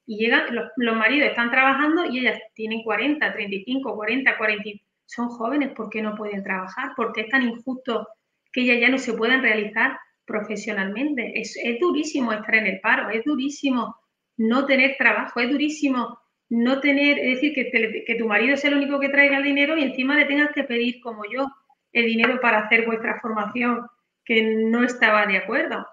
y 0.05 0.17
llegan, 0.17 0.55
los, 0.55 0.95
maridos 0.95 1.29
están 1.29 1.51
trabajando 1.51 2.05
y 2.05 2.19
ellas 2.19 2.39
tienen 2.53 2.83
40, 2.83 3.33
35, 3.33 3.95
40, 3.95 4.37
40, 4.37 4.69
son 5.05 5.29
jóvenes, 5.29 5.71
¿por 5.71 5.89
qué 5.89 6.01
no 6.01 6.15
pueden 6.15 6.43
trabajar? 6.43 6.93
¿Por 6.95 7.11
qué 7.11 7.21
es 7.21 7.29
tan 7.29 7.41
injusto 7.41 8.07
que 8.51 8.62
ellas 8.62 8.79
ya 8.81 8.89
no 8.89 8.97
se 8.97 9.13
puedan 9.13 9.41
realizar 9.41 9.97
profesionalmente? 10.25 11.39
Es, 11.39 11.57
es 11.62 11.79
durísimo 11.79 12.33
estar 12.33 12.55
en 12.55 12.67
el 12.67 12.79
paro, 12.81 13.09
es 13.09 13.23
durísimo 13.23 13.95
no 14.38 14.65
tener 14.65 14.95
trabajo, 14.97 15.39
es 15.39 15.49
durísimo 15.49 16.19
no 16.49 16.79
tener, 16.79 17.19
es 17.19 17.35
decir, 17.35 17.53
que, 17.53 18.03
que 18.05 18.15
tu 18.15 18.27
marido 18.27 18.57
sea 18.57 18.71
el 18.71 18.77
único 18.77 18.99
que 18.99 19.09
traiga 19.09 19.38
el 19.38 19.43
dinero 19.43 19.77
y 19.77 19.83
encima 19.83 20.15
le 20.15 20.25
tengas 20.25 20.51
que 20.53 20.63
pedir, 20.63 20.99
como 21.01 21.23
yo, 21.31 21.47
el 21.91 22.05
dinero 22.05 22.39
para 22.41 22.59
hacer 22.59 22.85
vuestra 22.85 23.19
formación, 23.21 23.85
que 24.25 24.41
no 24.43 24.83
estaba 24.83 25.25
de 25.25 25.38
acuerdo. 25.38 25.85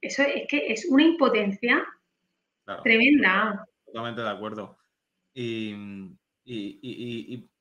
Eso 0.00 0.22
es 0.22 0.46
que 0.48 0.72
es 0.72 0.86
una 0.90 1.02
impotencia 1.02 1.84
tremenda. 2.82 3.64
Totalmente 3.84 4.22
de 4.22 4.28
acuerdo. 4.30 4.78
Y, 5.34 5.74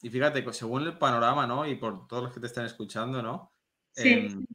fíjate, 0.02 0.54
según 0.54 0.84
el 0.84 0.98
panorama, 0.98 1.48
¿no? 1.48 1.66
Y 1.66 1.76
por 1.76 2.08
todos 2.08 2.24
los 2.24 2.34
que 2.34 2.40
te 2.40 2.48
están 2.48 2.66
escuchando, 2.66 3.22
¿no? 3.22 3.54
Sí. 3.98 4.14
Em, 4.14 4.46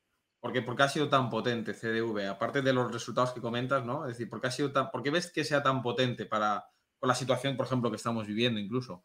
porque, 0.41 0.63
porque 0.63 0.83
ha 0.83 0.89
sido 0.89 1.09
tan 1.09 1.31
potente 1.31 1.75
CDV, 1.75 2.27
aparte 2.29 2.63
de 2.63 2.73
los 2.73 2.93
resultados 2.93 3.33
que 3.33 3.41
comentas, 3.41 3.85
¿no? 3.85 4.07
Es 4.07 4.15
decir, 4.17 4.29
¿por 4.29 4.41
qué, 4.41 4.49
ha 4.49 4.51
sido 4.51 4.73
tan, 4.73 4.91
¿por 4.91 5.03
qué 5.03 5.11
ves 5.11 5.31
que 5.33 5.45
sea 5.45 5.63
tan 5.63 5.83
potente 5.83 6.27
para, 6.27 6.65
con 6.99 7.09
la 7.09 7.15
situación, 7.15 7.57
por 7.57 7.67
ejemplo, 7.67 7.91
que 7.91 7.97
estamos 7.97 8.27
viviendo 8.27 8.59
incluso? 8.59 9.05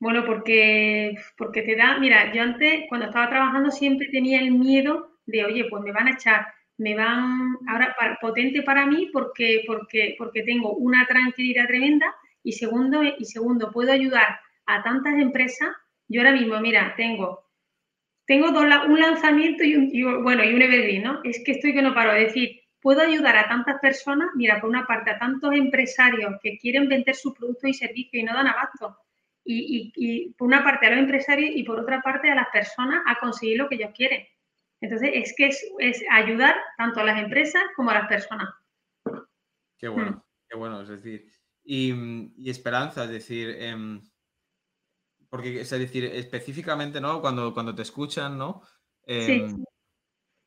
Bueno, 0.00 0.24
porque, 0.26 1.14
porque 1.36 1.62
te 1.62 1.76
da, 1.76 1.98
mira, 1.98 2.32
yo 2.32 2.42
antes 2.42 2.84
cuando 2.88 3.06
estaba 3.06 3.28
trabajando 3.28 3.70
siempre 3.70 4.08
tenía 4.10 4.40
el 4.40 4.50
miedo 4.50 5.18
de, 5.26 5.44
oye, 5.44 5.66
pues 5.70 5.82
me 5.82 5.92
van 5.92 6.08
a 6.08 6.12
echar, 6.14 6.46
me 6.78 6.94
van, 6.94 7.56
ahora 7.68 7.96
potente 8.20 8.62
para 8.62 8.84
mí 8.84 9.08
porque, 9.12 9.62
porque, 9.66 10.16
porque 10.18 10.42
tengo 10.42 10.74
una 10.74 11.06
tranquilidad 11.06 11.66
tremenda 11.66 12.14
y 12.42 12.52
segundo, 12.52 13.02
y 13.02 13.24
segundo, 13.24 13.70
puedo 13.70 13.92
ayudar 13.92 14.40
a 14.66 14.82
tantas 14.82 15.14
empresas. 15.14 15.68
Yo 16.08 16.20
ahora 16.20 16.32
mismo, 16.32 16.60
mira, 16.60 16.94
tengo, 16.96 17.45
tengo 18.26 18.50
dos, 18.50 18.64
un 18.88 19.00
lanzamiento 19.00 19.64
y 19.64 19.74
un, 19.74 20.22
bueno, 20.22 20.44
y 20.44 20.54
un 20.54 20.62
evergreen, 20.62 21.02
¿no? 21.02 21.20
Es 21.24 21.42
que 21.44 21.52
estoy 21.52 21.72
que 21.72 21.82
no 21.82 21.94
paro 21.94 22.12
de 22.12 22.24
decir, 22.24 22.60
puedo 22.80 23.00
ayudar 23.00 23.36
a 23.36 23.48
tantas 23.48 23.80
personas, 23.80 24.28
mira, 24.34 24.60
por 24.60 24.70
una 24.70 24.86
parte 24.86 25.10
a 25.10 25.18
tantos 25.18 25.52
empresarios 25.54 26.34
que 26.42 26.58
quieren 26.58 26.88
vender 26.88 27.14
sus 27.14 27.34
productos 27.34 27.70
y 27.70 27.74
servicios 27.74 28.22
y 28.22 28.24
no 28.24 28.34
dan 28.34 28.48
abasto, 28.48 28.98
y, 29.44 30.34
por 30.36 30.48
una 30.48 30.64
parte 30.64 30.86
a 30.86 30.90
los 30.90 30.98
empresarios 30.98 31.50
y 31.54 31.62
por 31.62 31.78
otra 31.78 32.02
parte 32.02 32.30
a 32.30 32.34
las 32.34 32.48
personas 32.52 33.02
a 33.06 33.18
conseguir 33.20 33.58
lo 33.58 33.68
que 33.68 33.76
ellos 33.76 33.92
quieren. 33.94 34.26
Entonces, 34.80 35.10
es 35.14 35.34
que 35.36 35.46
es, 35.46 36.04
ayudar 36.10 36.56
tanto 36.76 37.00
a 37.00 37.04
las 37.04 37.20
empresas 37.20 37.62
como 37.76 37.90
a 37.90 37.94
las 37.94 38.08
personas. 38.08 38.48
Qué 39.78 39.88
bueno. 39.88 40.24
Qué 40.48 40.56
bueno, 40.56 40.80
es 40.82 40.88
decir, 40.88 41.26
y, 41.64 42.48
esperanza, 42.48 43.04
es 43.04 43.10
decir, 43.10 43.50
em, 43.58 44.00
porque 45.30 45.60
es 45.60 45.70
decir, 45.70 46.04
específicamente, 46.04 47.00
¿no? 47.00 47.20
Cuando, 47.20 47.52
cuando 47.52 47.74
te 47.74 47.82
escuchan, 47.82 48.38
¿no? 48.38 48.62
sí. 49.06 49.32
Em, 49.32 49.64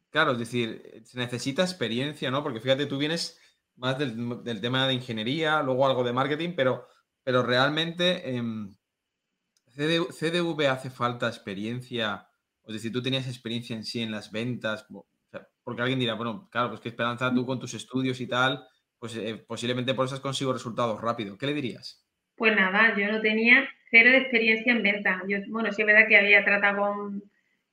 claro, 0.10 0.34
es 0.34 0.40
decir, 0.40 1.02
se 1.06 1.18
necesita 1.18 1.64
experiencia, 1.64 2.32
¿no? 2.32 2.44
Porque 2.44 2.60
fíjate, 2.60 2.86
tú 2.86 2.98
vienes 2.98 3.40
más 3.76 3.98
del, 3.98 4.62
tema 4.62 4.88
de 4.88 4.94
ingeniería, 4.94 5.64
luego 5.64 5.88
algo 5.88 6.04
de 6.04 6.14
marketing, 6.14 6.54
pero, 6.56 6.88
pero 7.24 7.44
realmente 7.44 8.30
en 8.30 8.36
em, 8.36 10.12
CDV 10.12 10.68
hace 10.68 10.90
falta 10.90 11.28
experiencia, 11.28 12.28
es 12.66 12.74
decir, 12.74 12.92
tú 12.92 13.02
tenías 13.02 13.28
experiencia 13.28 13.76
en 13.76 13.86
sí 13.86 14.02
en 14.02 14.12
las 14.12 14.32
ventas, 14.32 14.86
porque 15.64 15.82
alguien 15.82 16.00
dirá, 16.00 16.16
bueno, 16.16 16.50
claro, 16.52 16.70
pues 16.70 16.82
qué 16.82 16.90
esperanza 16.90 17.34
tú 17.34 17.46
con 17.46 17.60
tus 17.60 17.74
estudios 17.74 18.20
y 18.20 18.28
tal, 18.28 18.68
pues 18.98 19.16
eh, 19.16 19.44
posiblemente 19.48 19.94
por 19.94 20.06
eso 20.06 20.16
has 20.16 20.22
conseguido 20.22 20.54
resultados 20.54 21.00
rápido. 21.00 21.38
¿Qué 21.38 21.46
le 21.46 21.54
dirías? 21.54 22.06
Pues 22.36 22.56
nada, 22.56 22.98
yo 22.98 23.12
no 23.12 23.22
tenía 23.22 23.68
cero 23.90 24.12
de 24.12 24.18
experiencia 24.18 24.72
en 24.72 24.84
venta. 24.84 25.22
Yo, 25.28 25.40
bueno, 25.48 25.72
sí 25.72 25.82
es 25.82 25.86
verdad 25.86 26.08
que 26.08 26.18
había 26.18 26.44
tratado 26.44 26.82
con 26.82 27.24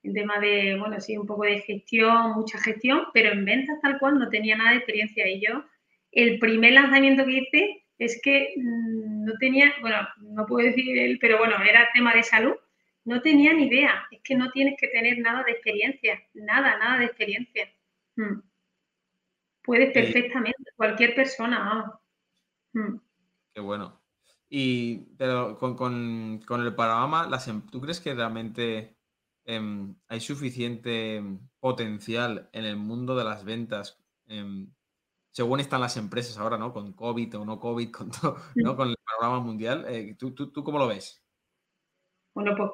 el 0.03 0.13
tema 0.13 0.39
de, 0.39 0.77
bueno, 0.79 0.99
sí, 0.99 1.17
un 1.17 1.27
poco 1.27 1.43
de 1.43 1.59
gestión, 1.61 2.33
mucha 2.33 2.59
gestión, 2.59 3.05
pero 3.13 3.31
en 3.31 3.45
ventas 3.45 3.79
tal 3.81 3.99
cual 3.99 4.17
no 4.17 4.29
tenía 4.29 4.55
nada 4.55 4.71
de 4.71 4.77
experiencia. 4.77 5.27
Y 5.27 5.41
yo, 5.41 5.63
el 6.11 6.39
primer 6.39 6.73
lanzamiento 6.73 7.25
que 7.25 7.31
hice 7.31 7.85
es 7.97 8.19
que 8.21 8.53
mm, 8.57 9.25
no 9.25 9.33
tenía, 9.39 9.73
bueno, 9.81 10.07
no 10.19 10.45
puedo 10.45 10.67
decir 10.67 10.97
él, 10.97 11.17
pero 11.19 11.37
bueno, 11.37 11.55
era 11.63 11.89
tema 11.93 12.13
de 12.13 12.23
salud. 12.23 12.55
No 13.05 13.21
tenía 13.21 13.53
ni 13.53 13.67
idea. 13.67 14.05
Es 14.11 14.21
que 14.21 14.35
no 14.35 14.51
tienes 14.51 14.75
que 14.79 14.87
tener 14.89 15.17
nada 15.19 15.43
de 15.43 15.51
experiencia. 15.51 16.21
Nada, 16.33 16.77
nada 16.77 16.99
de 16.99 17.05
experiencia. 17.05 17.69
Hmm. 18.15 18.41
Puedes 19.63 19.93
perfectamente, 19.93 20.71
cualquier 20.75 21.15
persona. 21.15 21.99
Hmm. 22.73 22.97
Qué 23.53 23.61
bueno. 23.61 24.01
Y, 24.49 25.15
pero 25.17 25.57
con, 25.57 26.41
el 26.49 26.75
panorama, 26.75 27.27
las, 27.27 27.47
em, 27.47 27.61
¿tú 27.67 27.81
crees 27.81 27.99
que 27.99 28.13
realmente 28.13 28.97
em, 29.45 29.95
hay 30.07 30.19
suficiente 30.21 31.21
potencial 31.59 32.49
en 32.53 32.65
el 32.65 32.77
mundo 32.77 33.15
de 33.15 33.25
las 33.25 33.43
ventas? 33.43 34.01
Em, 34.27 34.71
según 35.31 35.59
están 35.59 35.81
las 35.81 35.97
empresas 35.97 36.37
ahora, 36.37 36.57
¿no? 36.57 36.73
Con 36.73 36.93
COVID 36.93 37.37
o 37.39 37.45
no 37.45 37.59
COVID, 37.59 37.91
con 37.91 38.11
todo, 38.11 38.37
¿no? 38.55 38.75
Con 38.75 38.89
el 38.89 38.97
panorama 39.05 39.43
mundial. 39.43 39.85
Eh, 39.89 40.15
¿tú, 40.17 40.33
tú, 40.33 40.63
cómo 40.63 40.79
lo 40.79 40.87
ves? 40.87 41.23
Bueno, 42.33 42.55
pues, 42.55 42.71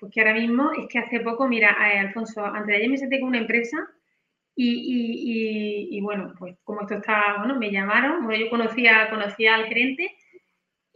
pues 0.00 0.12
que 0.12 0.20
ahora 0.20 0.34
mismo 0.34 0.72
es 0.72 0.86
que 0.88 0.98
hace 0.98 1.20
poco, 1.20 1.48
mira, 1.48 1.76
eh, 1.92 1.98
Alfonso, 1.98 2.44
antes 2.44 2.66
de 2.66 2.76
ayer 2.76 2.90
me 2.90 2.98
senté 2.98 3.20
con 3.20 3.28
una 3.28 3.38
empresa 3.38 3.76
y, 4.58 6.00
bueno, 6.00 6.34
pues 6.38 6.56
como 6.64 6.80
esto 6.80 6.94
está, 6.94 7.36
bueno, 7.38 7.58
me 7.58 7.70
llamaron, 7.70 8.24
bueno, 8.24 8.42
yo 8.42 8.50
conocía, 8.50 9.08
conocía 9.10 9.54
al 9.54 9.66
gerente 9.66 10.16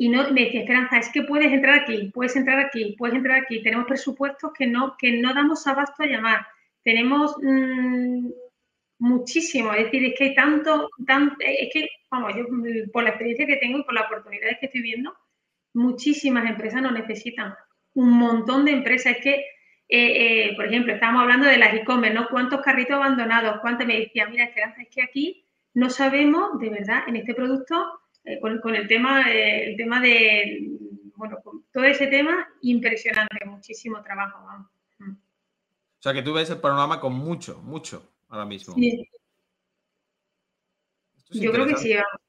y 0.00 0.08
no, 0.08 0.32
me 0.32 0.46
decía, 0.46 0.62
Esperanza, 0.62 0.96
es 0.96 1.10
que 1.10 1.24
puedes 1.24 1.52
entrar 1.52 1.80
aquí, 1.80 2.10
puedes 2.14 2.34
entrar 2.34 2.58
aquí, 2.58 2.94
puedes 2.96 3.14
entrar 3.14 3.42
aquí. 3.42 3.62
Tenemos 3.62 3.84
presupuestos 3.86 4.50
que 4.56 4.66
no, 4.66 4.96
que 4.96 5.12
no 5.20 5.34
damos 5.34 5.66
abasto 5.66 6.02
a 6.02 6.06
llamar. 6.06 6.46
Tenemos 6.82 7.36
mm, 7.42 8.30
muchísimo, 8.98 9.74
es 9.74 9.84
decir, 9.84 10.02
es 10.06 10.14
que 10.16 10.24
hay 10.24 10.34
tanto, 10.34 10.88
tan, 11.06 11.36
es 11.40 11.68
que, 11.70 11.86
vamos, 12.10 12.32
yo 12.34 12.46
por 12.90 13.02
la 13.02 13.10
experiencia 13.10 13.46
que 13.46 13.58
tengo 13.58 13.80
y 13.80 13.82
por 13.82 13.92
las 13.92 14.06
oportunidades 14.06 14.56
que 14.58 14.66
estoy 14.66 14.80
viendo, 14.80 15.14
muchísimas 15.74 16.48
empresas 16.48 16.80
nos 16.80 16.92
necesitan. 16.92 17.54
Un 17.92 18.12
montón 18.12 18.64
de 18.64 18.70
empresas. 18.70 19.16
Es 19.16 19.22
que 19.22 19.34
eh, 19.86 20.48
eh, 20.48 20.56
por 20.56 20.64
ejemplo, 20.64 20.94
estábamos 20.94 21.24
hablando 21.24 21.46
de 21.46 21.58
las 21.58 21.74
e-commerce, 21.74 22.14
¿no? 22.14 22.28
¿Cuántos 22.30 22.62
carritos 22.62 22.96
abandonados? 22.96 23.60
¿Cuántos 23.60 23.86
me 23.86 23.98
decía, 23.98 24.26
mira, 24.28 24.44
Esperanza, 24.44 24.80
es 24.80 24.88
que 24.88 25.02
aquí 25.02 25.44
no 25.74 25.90
sabemos, 25.90 26.58
de 26.58 26.70
verdad, 26.70 27.02
en 27.06 27.16
este 27.16 27.34
producto, 27.34 27.99
eh, 28.24 28.40
con, 28.40 28.74
el 28.74 28.86
tema, 28.86 29.30
el 29.30 29.76
tema 29.76 30.00
de, 30.00 30.68
bueno, 31.16 31.38
con 31.42 31.64
todo 31.72 31.84
ese 31.84 32.06
tema, 32.06 32.48
impresionante, 32.62 33.44
muchísimo 33.46 34.02
trabajo, 34.02 34.44
vamos. 34.44 34.70
Mm. 34.98 35.12
O 35.12 36.02
sea, 36.02 36.12
que 36.12 36.22
tú 36.22 36.32
ves 36.32 36.50
el 36.50 36.60
panorama 36.60 37.00
con 37.00 37.14
mucho, 37.14 37.60
mucho 37.62 38.12
ahora 38.28 38.44
mismo. 38.44 38.74
Sí. 38.74 39.08
Yo 41.30 41.52
creo 41.52 41.66
que 41.66 41.76
sí, 41.76 41.94
vamos. 41.94 42.20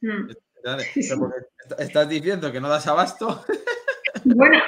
Mm. 0.00 0.32
Estás 1.78 2.08
diciendo 2.08 2.50
que 2.50 2.60
no 2.60 2.68
das 2.68 2.86
abasto. 2.86 3.44
Bueno, 4.24 4.58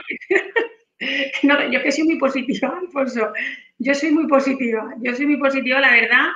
no, 1.42 1.70
yo 1.72 1.82
que 1.82 1.92
soy 1.92 2.04
muy 2.04 2.18
positiva, 2.18 2.78
Alfonso. 2.78 3.32
Yo 3.78 3.94
soy 3.94 4.10
muy 4.10 4.26
positiva. 4.26 4.94
Yo 5.00 5.14
soy 5.14 5.26
muy 5.26 5.38
positiva, 5.38 5.80
la 5.80 5.92
verdad. 5.92 6.26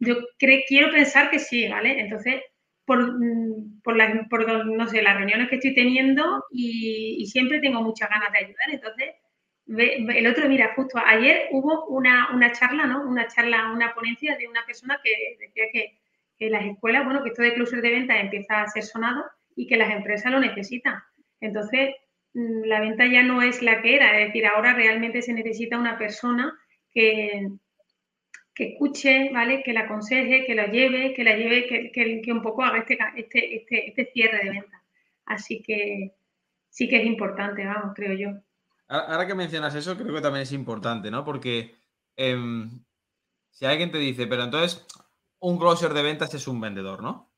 Yo 0.00 0.16
quiero 0.38 0.90
pensar 0.90 1.30
que 1.30 1.38
sí, 1.38 1.68
¿vale? 1.68 2.00
Entonces, 2.00 2.42
por, 2.88 3.20
mm, 3.20 3.80
por, 3.82 4.66
no 4.66 4.88
sé, 4.88 5.02
las 5.02 5.16
reuniones 5.16 5.48
que 5.48 5.56
estoy 5.56 5.74
teniendo 5.74 6.44
y, 6.50 7.24
siempre 7.26 7.60
tengo 7.60 7.82
muchas 7.82 8.10
ganas 8.10 8.32
de 8.32 8.38
ayudar. 8.38 8.70
Entonces, 8.72 9.14
el 9.68 10.26
otro, 10.26 10.48
mira, 10.48 10.72
justo 10.74 10.98
ayer 11.04 11.48
hubo 11.52 11.86
una, 11.86 12.30
una, 12.34 12.50
charla, 12.52 12.86
¿no? 12.86 13.06
Una 13.06 13.28
charla, 13.28 13.70
una 13.72 13.94
ponencia 13.94 14.36
de 14.36 14.48
una 14.48 14.64
persona 14.66 14.98
que 15.04 15.36
decía 15.38 15.64
que, 15.72 15.98
que 16.38 16.50
las 16.50 16.64
escuelas, 16.64 17.04
bueno, 17.04 17.22
que 17.22 17.28
esto 17.30 17.42
de 17.42 17.54
cluster 17.54 17.82
de 17.82 17.90
venta 17.90 18.18
empieza 18.18 18.62
a 18.62 18.68
ser 18.68 18.82
sonado 18.82 19.24
y 19.54 19.68
que 19.68 19.76
las 19.76 19.90
empresas 19.90 20.32
lo 20.32 20.40
necesitan. 20.40 20.98
Entonces, 21.40 21.94
Mm, 22.34 22.64
la 22.66 22.80
venta 22.80 23.06
ya 23.06 23.22
no 23.22 23.42
es 23.42 23.62
la 23.62 23.80
que 23.82 23.96
era, 23.96 24.20
es 24.20 24.28
decir, 24.28 24.46
ahora 24.46 24.74
realmente 24.74 25.22
se 25.22 25.32
necesita 25.32 25.78
una 25.78 25.98
persona 25.98 26.56
que, 26.90 27.48
que 28.58 28.72
escuche, 28.72 29.30
¿vale? 29.32 29.62
Que 29.62 29.72
la 29.72 29.82
aconseje, 29.82 30.44
que 30.44 30.56
la 30.56 30.66
lleve, 30.66 31.14
que 31.14 31.22
la 31.22 31.36
lleve, 31.36 31.92
que, 31.92 32.32
un 32.32 32.42
poco 32.42 32.64
haga 32.64 32.78
este, 32.78 32.98
este, 33.16 33.54
este, 33.54 33.88
este, 33.88 34.10
cierre 34.12 34.42
de 34.42 34.50
venta. 34.50 34.82
Así 35.26 35.62
que 35.62 36.16
sí 36.68 36.88
que 36.88 36.96
es 36.96 37.06
importante, 37.06 37.64
vamos, 37.64 37.92
creo 37.94 38.14
yo. 38.14 38.36
Ahora 38.88 39.28
que 39.28 39.36
mencionas 39.36 39.76
eso, 39.76 39.96
creo 39.96 40.12
que 40.12 40.20
también 40.20 40.42
es 40.42 40.50
importante, 40.50 41.08
¿no? 41.08 41.24
Porque 41.24 41.76
em, 42.16 42.82
si 43.52 43.64
alguien 43.64 43.92
te 43.92 43.98
dice, 43.98 44.26
pero 44.26 44.42
entonces 44.42 44.84
un 45.38 45.56
closer 45.56 45.94
de 45.94 46.02
ventas 46.02 46.34
es 46.34 46.48
un 46.48 46.60
vendedor, 46.60 47.00
¿no? 47.00 47.30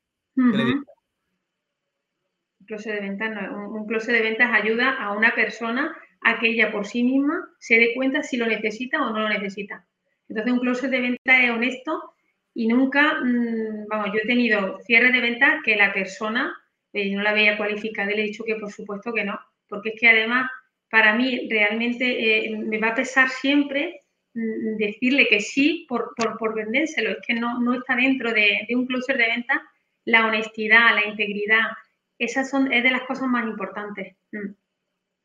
close 2.65 2.91
de 2.91 2.99
ventas 2.99 3.29
Un, 3.51 3.85
close 3.85 4.11
de 4.11 4.21
ventas 4.21 4.49
ayuda 4.51 4.95
a 4.99 5.11
una 5.11 5.35
persona 5.35 5.95
a 6.21 6.39
que 6.39 6.47
ella 6.47 6.71
por 6.71 6.87
sí 6.87 7.03
misma 7.03 7.47
se 7.59 7.77
dé 7.77 7.93
cuenta 7.93 8.23
si 8.23 8.37
lo 8.37 8.47
necesita 8.47 9.05
o 9.05 9.11
no 9.11 9.19
lo 9.19 9.29
necesita. 9.29 9.85
Entonces, 10.31 10.53
un 10.53 10.59
close 10.59 10.87
de 10.87 11.01
venta 11.01 11.43
es 11.43 11.51
honesto 11.51 12.13
y 12.53 12.67
nunca, 12.67 13.21
mm, 13.21 13.87
vamos, 13.87 14.07
yo 14.13 14.19
he 14.23 14.27
tenido 14.27 14.79
cierre 14.85 15.11
de 15.11 15.21
ventas 15.21 15.61
que 15.63 15.75
la 15.75 15.93
persona 15.93 16.53
eh, 16.93 17.13
no 17.13 17.21
la 17.21 17.33
veía 17.33 17.57
cualificada 17.57 18.11
y 18.11 18.15
le 18.15 18.23
he 18.23 18.27
dicho 18.27 18.43
que 18.43 18.55
por 18.55 18.71
supuesto 18.71 19.13
que 19.13 19.23
no, 19.23 19.39
porque 19.67 19.89
es 19.89 19.99
que 19.99 20.09
además 20.09 20.49
para 20.89 21.15
mí 21.15 21.47
realmente 21.49 22.05
eh, 22.45 22.57
me 22.57 22.79
va 22.79 22.89
a 22.89 22.95
pesar 22.95 23.29
siempre 23.29 24.01
mm, 24.33 24.77
decirle 24.77 25.27
que 25.27 25.39
sí 25.39 25.85
por, 25.87 26.13
por, 26.15 26.55
vendérselo. 26.55 27.11
Es 27.11 27.17
que 27.25 27.33
no, 27.33 27.59
no 27.59 27.73
está 27.75 27.95
dentro 27.95 28.33
de, 28.33 28.65
de 28.67 28.75
un 28.75 28.87
closer 28.87 29.17
de 29.17 29.27
venta 29.27 29.61
la 30.05 30.25
honestidad, 30.25 30.95
la 30.95 31.05
integridad, 31.05 31.69
esas 32.17 32.49
son, 32.49 32.71
es 32.71 32.83
de 32.83 32.91
las 32.91 33.03
cosas 33.03 33.27
más 33.27 33.45
importantes. 33.45 34.15
Mm, 34.31 34.51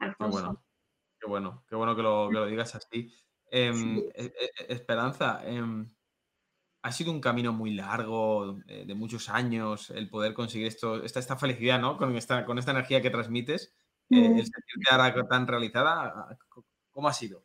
qué 0.01 0.27
bueno, 0.27 0.63
qué 1.21 1.27
bueno, 1.27 1.65
qué 1.69 1.77
bueno 1.77 1.97
que 1.97 2.03
lo, 2.03 2.47
digas 2.47 2.75
así. 2.75 3.13
Em, 3.51 3.99
e, 3.99 4.25
e, 4.25 4.51
e, 4.69 4.73
Esperanza, 4.73 5.41
em, 5.45 5.87
ha 6.83 6.93
sido 6.93 7.11
un 7.11 7.21
camino 7.21 7.53
muy 7.53 7.75
largo, 7.75 8.61
de, 8.67 8.95
muchos 8.95 9.29
años, 9.29 9.91
el 9.91 10.09
poder 10.09 10.35
conseguir 10.35 10.69
esto, 10.69 11.03
esta, 11.03 11.21
esta 11.21 11.37
felicidad, 11.37 11.81
¿no? 11.81 11.97
Con 11.97 12.17
esta, 12.17 12.45
con 12.45 12.59
esta 12.59 12.71
energía 12.71 13.03
que 13.03 13.11
transmites, 13.11 13.75
eh, 14.11 14.25
el 14.25 14.47
sentirte 14.47 14.91
ahora 14.91 15.13
tan 15.29 15.49
realizada, 15.49 16.39
¿cómo 16.91 17.09
ha 17.09 17.13
sido? 17.13 17.45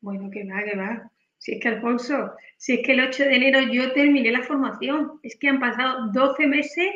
Bueno, 0.00 0.28
que 0.30 0.44
va, 0.44 0.62
que 0.64 0.76
va. 0.76 1.10
Si 1.38 1.52
es 1.52 1.60
que, 1.60 1.68
Alfonso, 1.68 2.32
si 2.56 2.74
es 2.74 2.80
que 2.84 2.92
el 2.92 3.00
8 3.00 3.24
de 3.24 3.36
enero 3.36 3.60
yo 3.60 3.92
terminé 3.92 4.32
la 4.32 4.42
formación, 4.42 5.20
es 5.22 5.36
que 5.36 5.48
han 5.48 5.60
pasado 5.60 6.08
12 6.12 6.46
meses, 6.46 6.88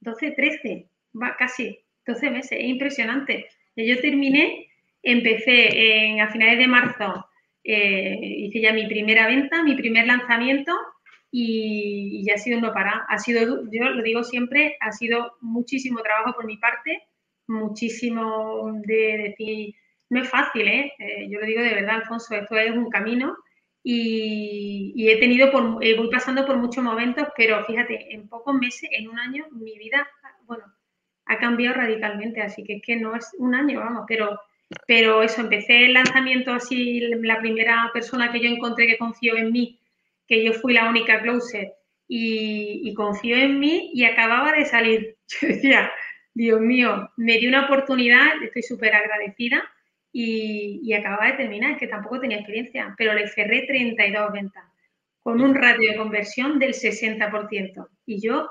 12, 0.00 0.32
13, 0.32 0.88
va 1.20 1.36
casi 1.36 1.78
12 2.06 2.30
meses, 2.30 2.52
es 2.52 2.64
impresionante. 2.64 3.46
Yo 3.76 4.00
terminé, 4.00 4.68
empecé 5.02 6.06
en, 6.06 6.20
a 6.20 6.32
finales 6.32 6.58
de 6.58 6.66
marzo, 6.66 7.26
eh, 7.64 8.18
hice 8.20 8.60
ya 8.60 8.72
mi 8.72 8.86
primera 8.86 9.26
venta, 9.26 9.62
mi 9.62 9.74
primer 9.74 10.06
lanzamiento 10.06 10.72
y, 11.30 12.24
ya 12.26 12.34
ha 12.34 12.38
sido 12.38 12.60
no 12.60 12.72
para. 12.72 13.06
Ha 13.08 13.18
sido, 13.18 13.64
yo 13.70 13.84
lo 13.84 14.02
digo 14.02 14.22
siempre, 14.22 14.76
ha 14.80 14.92
sido 14.92 15.36
muchísimo 15.40 16.00
trabajo 16.02 16.34
por 16.34 16.46
mi 16.46 16.58
parte, 16.58 17.02
muchísimo 17.48 18.72
de 18.84 19.28
decir, 19.28 19.74
no 20.10 20.22
es 20.22 20.28
fácil, 20.28 20.68
¿eh? 20.68 20.92
¿eh? 20.98 21.28
yo 21.30 21.40
lo 21.40 21.46
digo 21.46 21.62
de 21.62 21.74
verdad, 21.74 21.96
Alfonso, 21.96 22.34
esto 22.34 22.56
es 22.56 22.70
un 22.70 22.90
camino 22.90 23.36
y, 23.82 24.92
y 24.94 25.08
he 25.08 25.18
tenido, 25.18 25.50
por, 25.50 25.84
eh, 25.84 25.96
voy 25.96 26.10
pasando 26.10 26.46
por 26.46 26.56
muchos 26.58 26.84
momentos, 26.84 27.26
pero 27.36 27.64
fíjate, 27.64 28.14
en 28.14 28.28
pocos 28.28 28.54
meses, 28.54 28.88
en 28.92 29.08
un 29.08 29.18
año, 29.18 29.46
mi 29.50 29.76
vida, 29.78 30.06
bueno, 30.44 30.64
ha 31.24 31.38
cambiado 31.38 31.76
radicalmente, 31.76 32.42
así 32.42 32.62
que 32.62 32.74
es 32.74 32.82
que 32.82 32.96
no 32.96 33.16
es 33.16 33.34
un 33.38 33.54
año, 33.54 33.80
vamos, 33.80 34.04
pero, 34.06 34.38
pero 34.86 35.22
eso, 35.22 35.40
empecé 35.40 35.84
el 35.84 35.94
lanzamiento 35.94 36.52
así, 36.52 37.00
la 37.00 37.40
primera 37.40 37.90
persona 37.92 38.32
que 38.32 38.40
yo 38.40 38.48
encontré 38.48 38.86
que 38.86 38.98
confió 38.98 39.36
en 39.36 39.52
mí, 39.52 39.78
que 40.26 40.44
yo 40.44 40.52
fui 40.52 40.72
la 40.74 40.88
única 40.88 41.20
closer 41.22 41.72
y, 42.08 42.80
y 42.84 42.94
confió 42.94 43.36
en 43.36 43.58
mí 43.58 43.90
y 43.94 44.04
acababa 44.04 44.52
de 44.52 44.64
salir 44.64 45.16
yo 45.40 45.48
decía, 45.48 45.90
Dios 46.34 46.60
mío, 46.60 47.10
me 47.16 47.38
dio 47.38 47.48
una 47.48 47.66
oportunidad, 47.66 48.42
estoy 48.42 48.62
súper 48.62 48.94
agradecida 48.94 49.62
y, 50.12 50.80
y, 50.82 50.92
acababa 50.92 51.26
de 51.26 51.38
terminar, 51.38 51.72
es 51.72 51.78
que 51.78 51.86
tampoco 51.86 52.20
tenía 52.20 52.38
experiencia, 52.38 52.94
pero 52.98 53.14
le 53.14 53.28
cerré 53.28 53.66
32 53.66 54.32
ventas 54.32 54.64
con 55.22 55.40
un 55.40 55.54
ratio 55.54 55.90
de 55.90 55.96
conversión 55.96 56.58
del 56.58 56.74
60%. 56.74 57.88
Y 58.06 58.20
yo 58.20 58.48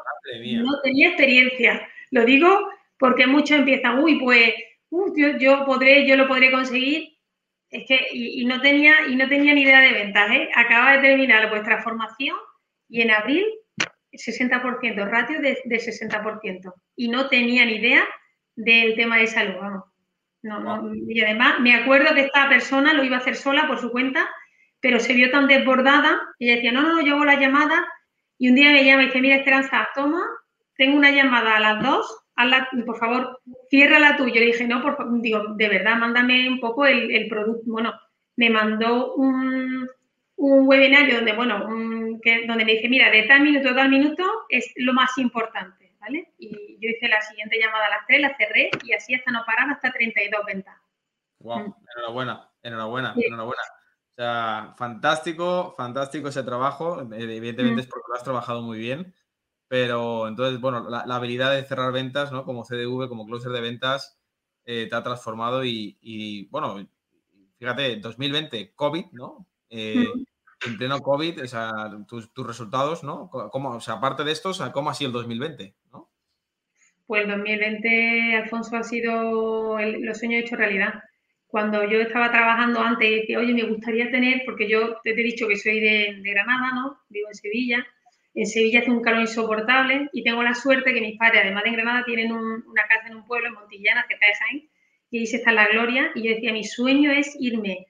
no 0.64 0.82
tenía 0.82 1.10
experiencia. 1.10 1.88
Lo 2.12 2.26
digo 2.26 2.70
porque 2.98 3.28
muchos 3.28 3.60
empiezan, 3.60 4.00
uy, 4.00 4.20
pues 4.20 4.54
yo, 4.92 5.38
yo, 5.38 5.66
podré, 5.66 6.08
yo 6.08 6.16
lo 6.16 6.28
podré 6.28 6.52
conseguir. 6.52 7.18
Es 7.70 7.86
que, 7.88 8.08
y, 8.12 8.46
no 8.46 8.60
tenía, 8.62 9.08
y 9.08 9.16
no 9.16 9.30
tenía 9.30 9.54
ni 9.54 9.62
idea 9.62 9.80
de 9.80 9.94
ventas, 9.94 10.30
¿eh? 10.32 10.50
Acaba 10.56 10.94
de 10.94 11.08
terminar 11.08 11.50
vuestra 11.50 11.82
formación 11.82 12.36
y 12.90 13.02
en 13.02 13.12
abril 13.12 13.46
60%, 14.12 15.10
ratio 15.10 15.40
de, 15.40 15.58
de 15.64 15.78
60%. 15.78 16.74
Y 16.98 17.08
no 17.08 17.30
tenía 17.30 17.66
ni 17.66 17.76
idea 17.76 18.04
del 18.56 18.96
tema 18.96 19.18
de 19.18 19.28
salud, 19.28 19.56
vamos. 19.60 19.84
No, 20.44 20.60
no, 20.60 20.92
y 20.96 21.22
además 21.22 21.60
me 21.60 21.76
acuerdo 21.76 22.16
que 22.16 22.22
esta 22.22 22.50
persona 22.50 22.94
lo 22.94 23.04
iba 23.04 23.18
a 23.18 23.20
hacer 23.20 23.36
sola 23.36 23.68
por 23.68 23.80
su 23.80 23.92
cuenta, 23.92 24.28
pero 24.80 25.00
se 25.00 25.14
vio 25.14 25.30
tan 25.30 25.48
desbordada 25.48 26.20
y 26.40 26.48
ella 26.48 26.56
decía, 26.56 26.72
no, 26.72 26.82
no, 26.82 26.96
no, 26.96 27.02
yo 27.02 27.14
hago 27.14 27.26
la 27.26 27.40
llamada 27.40 27.88
y 28.40 28.50
un 28.50 28.56
día 28.56 28.72
me 28.72 28.84
llama 28.84 29.04
y 29.04 29.06
dice, 29.06 29.22
mira 29.22 29.36
Esperanza, 29.36 29.88
toma, 29.94 30.26
tengo 30.76 30.98
una 30.98 31.12
llamada 31.12 31.58
a 31.58 31.60
las 31.60 31.84
dos, 31.84 32.21
hazla, 32.42 32.70
por 32.86 32.98
favor, 32.98 33.42
ciérrala 33.70 34.18
tú. 34.18 34.28
Yo 34.28 34.36
le 34.36 34.48
dije, 34.48 34.68
no, 34.68 34.82
por 34.82 34.98
favor, 34.98 35.22
digo, 35.22 35.56
de 35.56 35.70
verdad, 35.70 35.98
mándame 35.98 36.50
un 36.50 36.60
poco 36.60 36.86
el, 36.86 37.28
producto. 37.30 37.64
Bueno, 37.66 37.94
me 38.36 38.50
mandó 38.50 39.14
un, 39.16 39.88
un 40.36 40.68
webinario 40.68 41.16
donde, 41.16 41.34
bueno, 41.34 41.68
que, 42.22 42.46
donde 42.48 42.66
me 42.66 42.74
dice, 42.74 42.90
mira, 42.90 43.10
de 43.10 43.24
tal 43.24 43.42
minuto 43.42 43.70
a 43.70 43.76
tal 43.76 43.90
minuto 43.90 44.24
es 44.50 44.72
lo 44.78 44.94
más 44.94 45.18
importante, 45.18 45.96
¿vale? 46.00 46.34
Y 46.38 46.78
yo 46.80 46.90
hice 46.90 47.08
la 47.08 47.22
siguiente 47.22 47.60
llamada 47.60 47.88
a 47.88 47.90
las 47.90 48.08
tres, 48.08 48.22
la 48.22 48.36
cerré 48.36 48.70
y 48.84 48.94
así 48.94 49.14
hasta 49.14 49.32
no 49.32 49.44
parar 49.46 49.70
hasta 49.70 49.92
32 49.92 50.46
ventas. 50.46 50.76
Wow, 51.40 51.60
mm. 51.60 51.76
enhorabuena, 51.96 52.50
enhorabuena, 52.64 53.14
enhorabuena. 53.18 53.62
O 54.12 54.14
sea, 54.16 54.74
fantástico, 54.78 55.74
fantástico 55.78 56.28
ese 56.28 56.44
trabajo. 56.44 57.02
Evidentemente 57.02 57.76
mm. 57.76 57.80
es 57.80 57.88
porque 57.88 58.08
lo 58.10 58.16
has 58.16 58.24
trabajado 58.24 58.62
muy 58.62 58.78
bien. 58.78 59.14
Pero 59.72 60.28
entonces, 60.28 60.60
bueno, 60.60 60.90
la, 60.90 61.16
habilidad 61.16 61.56
de 61.56 61.64
cerrar 61.64 61.94
ventas, 61.94 62.30
¿no? 62.34 62.44
Como 62.44 62.66
CDV, 62.66 63.08
como 63.08 63.26
closer 63.26 63.54
de 63.54 63.62
ventas, 63.62 64.20
eh, 64.66 64.88
te 64.90 64.96
ha 64.98 65.02
transformado 65.02 65.64
y, 65.64 66.50
bueno, 66.52 66.86
fíjate, 67.58 67.96
2020, 68.02 68.74
COVID, 68.76 69.06
¿no? 69.14 69.48
Eh, 69.70 70.06
en 70.68 70.78
pleno 70.78 71.00
COVID, 71.00 71.44
o 71.44 71.48
sea, 71.48 71.72
tus, 72.06 72.30
resultados, 72.46 73.06
¿no? 73.06 73.30
¿Cómo, 73.30 73.70
o 73.70 73.80
sea, 73.80 73.94
aparte 73.94 74.26
de 74.26 74.34
esto, 74.34 74.52
¿cómo 74.74 74.90
ha 74.90 74.94
sido 74.94 75.08
el 75.08 75.14
2020, 75.14 75.74
¿no? 75.94 76.10
Pues 77.08 77.22
el 77.24 77.30
2020, 77.30 78.36
Alfonso, 78.44 78.76
ha 78.76 78.84
sido 78.84 79.80
los 79.80 80.18
sueños 80.20 80.44
hechos 80.44 80.60
realidad. 80.60 80.96
Cuando 81.48 81.90
yo 81.90 82.02
estaba 82.02 82.30
trabajando 82.30 82.82
antes 82.82 83.08
y 83.08 83.16
decía, 83.22 83.40
oye, 83.40 83.54
me 83.54 83.64
gustaría 83.64 84.12
tener, 84.12 84.42
porque 84.46 84.68
yo 84.68 84.98
te 85.02 85.12
he 85.12 85.24
dicho 85.24 85.48
que 85.48 85.56
soy 85.56 85.80
de, 85.80 86.20
de 86.22 86.30
Granada, 86.30 86.74
¿no? 86.76 87.00
Vivo 87.08 87.30
en 87.30 87.36
Sevilla, 87.36 87.88
en 88.34 88.46
Sevilla 88.46 88.80
hace 88.80 88.92
un 88.92 89.02
calor 89.02 89.22
insoportable 89.22 90.10
y 90.14 90.24
tengo 90.24 90.42
la 90.44 90.54
suerte 90.54 90.94
que 90.94 91.02
mis 91.02 91.18
padres, 91.18 91.42
además 91.44 91.64
de 91.64 91.70
en 91.70 91.76
Granada, 91.76 92.06
tienen 92.06 92.32
una 92.32 92.88
casa 92.88 93.08
en 93.08 93.16
un 93.16 93.26
pueblo, 93.26 93.48
en 93.48 93.56
Montillana, 93.56 94.06
cerca 94.08 94.26
de 94.26 94.36
Jaén, 94.36 94.70
y 95.10 95.20
ahí 95.20 95.26
se 95.26 95.38
está 95.38 95.52
la 95.52 95.68
gloria. 95.68 96.12
Y 96.16 96.24
yo 96.24 96.34
decía, 96.34 96.54
mi 96.54 96.64
sueño 96.64 97.12
es 97.12 97.36
irme 97.40 97.88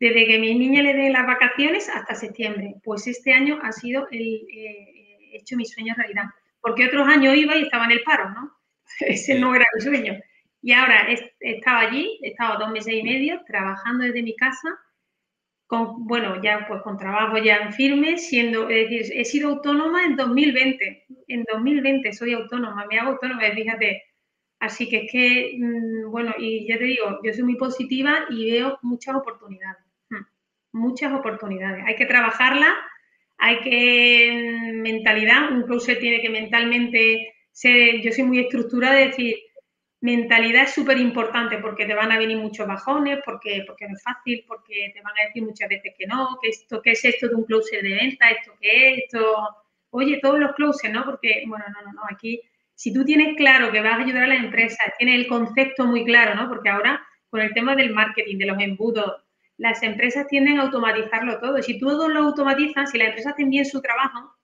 desde 0.00 0.26
que 0.26 0.38
mi 0.38 0.54
niña 0.54 0.82
le 0.82 0.94
den 0.94 1.12
las 1.12 1.26
vacaciones 1.26 1.88
hasta 1.88 2.14
septiembre. 2.14 2.74
Pues 2.82 3.06
este 3.06 3.32
año 3.32 3.58
ha 3.62 3.72
sido 3.72 4.08
el 4.10 4.46
eh, 4.52 5.28
hecho 5.34 5.56
mi 5.56 5.66
sueño 5.66 5.94
realidad. 5.96 6.24
Porque 6.60 6.86
otros 6.86 7.06
años 7.06 7.36
iba 7.36 7.56
y 7.56 7.62
estaba 7.62 7.84
en 7.84 7.92
el 7.92 8.02
paro, 8.02 8.30
¿no? 8.30 8.50
Ese 9.00 9.38
no 9.38 9.54
era 9.54 9.66
mi 9.74 9.80
sueño. 9.80 10.18
Y 10.62 10.72
ahora 10.72 11.08
estaba 11.40 11.80
allí, 11.80 12.18
he 12.22 12.28
estado 12.30 12.58
dos 12.58 12.70
meses 12.70 12.94
y 12.94 13.02
medio 13.02 13.42
trabajando 13.46 14.04
desde 14.04 14.22
mi 14.22 14.34
casa 14.36 14.78
bueno, 15.78 16.40
ya 16.42 16.66
pues 16.68 16.82
con 16.82 16.98
trabajo 16.98 17.38
ya 17.38 17.56
en 17.56 17.72
firme, 17.72 18.18
siendo, 18.18 18.68
es 18.68 18.90
decir, 18.90 19.12
he 19.14 19.24
sido 19.24 19.48
autónoma 19.50 20.04
en 20.04 20.16
2020, 20.16 21.06
en 21.28 21.44
2020 21.50 22.12
soy 22.12 22.34
autónoma, 22.34 22.86
me 22.90 22.98
hago 22.98 23.12
autónoma, 23.12 23.42
fíjate, 23.54 24.02
así 24.60 24.88
que 24.88 25.04
es 25.04 25.12
que, 25.12 25.56
mm, 25.58 26.10
bueno, 26.10 26.34
y 26.38 26.66
ya 26.68 26.76
te 26.78 26.84
digo, 26.84 27.20
yo 27.24 27.32
soy 27.32 27.44
muy 27.44 27.56
positiva 27.56 28.26
y 28.30 28.50
veo 28.50 28.78
muchas 28.82 29.14
oportunidades, 29.14 29.82
hmm, 30.10 30.24
muchas 30.72 31.12
oportunidades, 31.14 31.84
hay 31.86 31.96
que 31.96 32.06
trabajarla, 32.06 32.74
hay 33.38 33.60
que, 33.60 34.72
mm, 34.74 34.80
mentalidad, 34.82 35.52
un 35.52 35.62
closer 35.62 35.98
tiene 35.98 36.20
que 36.20 36.30
mentalmente 36.30 37.34
ser, 37.50 38.00
yo 38.02 38.12
soy 38.12 38.24
muy 38.24 38.40
estructurada 38.40 38.96
de 38.96 39.06
decir, 39.06 39.36
mentalidad 40.02 40.64
es 40.64 40.74
súper 40.74 40.98
importante 40.98 41.58
porque 41.58 41.86
te 41.86 41.94
van 41.94 42.10
a 42.10 42.18
venir 42.18 42.36
muchos 42.36 42.66
bajones, 42.66 43.20
porque, 43.24 43.62
porque 43.66 43.86
no 43.86 43.94
es 43.94 44.02
fácil, 44.02 44.44
porque 44.48 44.90
te 44.92 45.00
van 45.00 45.12
a 45.16 45.26
decir 45.26 45.44
muchas 45.44 45.68
veces 45.68 45.94
que 45.96 46.06
no, 46.06 46.38
que 46.42 46.48
esto, 46.48 46.82
¿qué 46.82 46.90
es 46.90 47.04
esto 47.04 47.28
de 47.28 47.36
un 47.36 47.44
closer 47.44 47.82
de 47.82 47.94
venta? 47.94 48.28
¿Esto 48.28 48.52
qué 48.60 48.88
es? 48.88 48.98
Esto, 49.04 49.36
oye, 49.90 50.18
todos 50.20 50.40
los 50.40 50.54
closers, 50.54 50.92
¿no? 50.92 51.04
Porque, 51.04 51.44
bueno, 51.46 51.64
no, 51.72 51.82
no, 51.86 51.92
no, 51.92 52.02
aquí, 52.10 52.40
si 52.74 52.92
tú 52.92 53.04
tienes 53.04 53.36
claro 53.36 53.70
que 53.70 53.80
vas 53.80 53.92
a 53.92 54.02
ayudar 54.02 54.24
a 54.24 54.26
la 54.26 54.34
empresa, 54.34 54.82
tienes 54.98 55.20
el 55.20 55.28
concepto 55.28 55.86
muy 55.86 56.04
claro, 56.04 56.34
¿no? 56.34 56.48
Porque 56.48 56.68
ahora, 56.68 57.00
con 57.30 57.40
el 57.40 57.54
tema 57.54 57.76
del 57.76 57.94
marketing, 57.94 58.38
de 58.38 58.46
los 58.46 58.60
embudos, 58.60 59.22
las 59.56 59.84
empresas 59.84 60.26
tienden 60.26 60.58
a 60.58 60.62
automatizarlo 60.62 61.38
todo. 61.38 61.62
Si 61.62 61.78
todos 61.78 62.12
lo 62.12 62.18
automatizan, 62.18 62.88
si 62.88 62.98
las 62.98 63.08
empresas 63.08 63.34
hacen 63.34 63.50
bien 63.50 63.64
su 63.64 63.80
trabajo, 63.80 64.34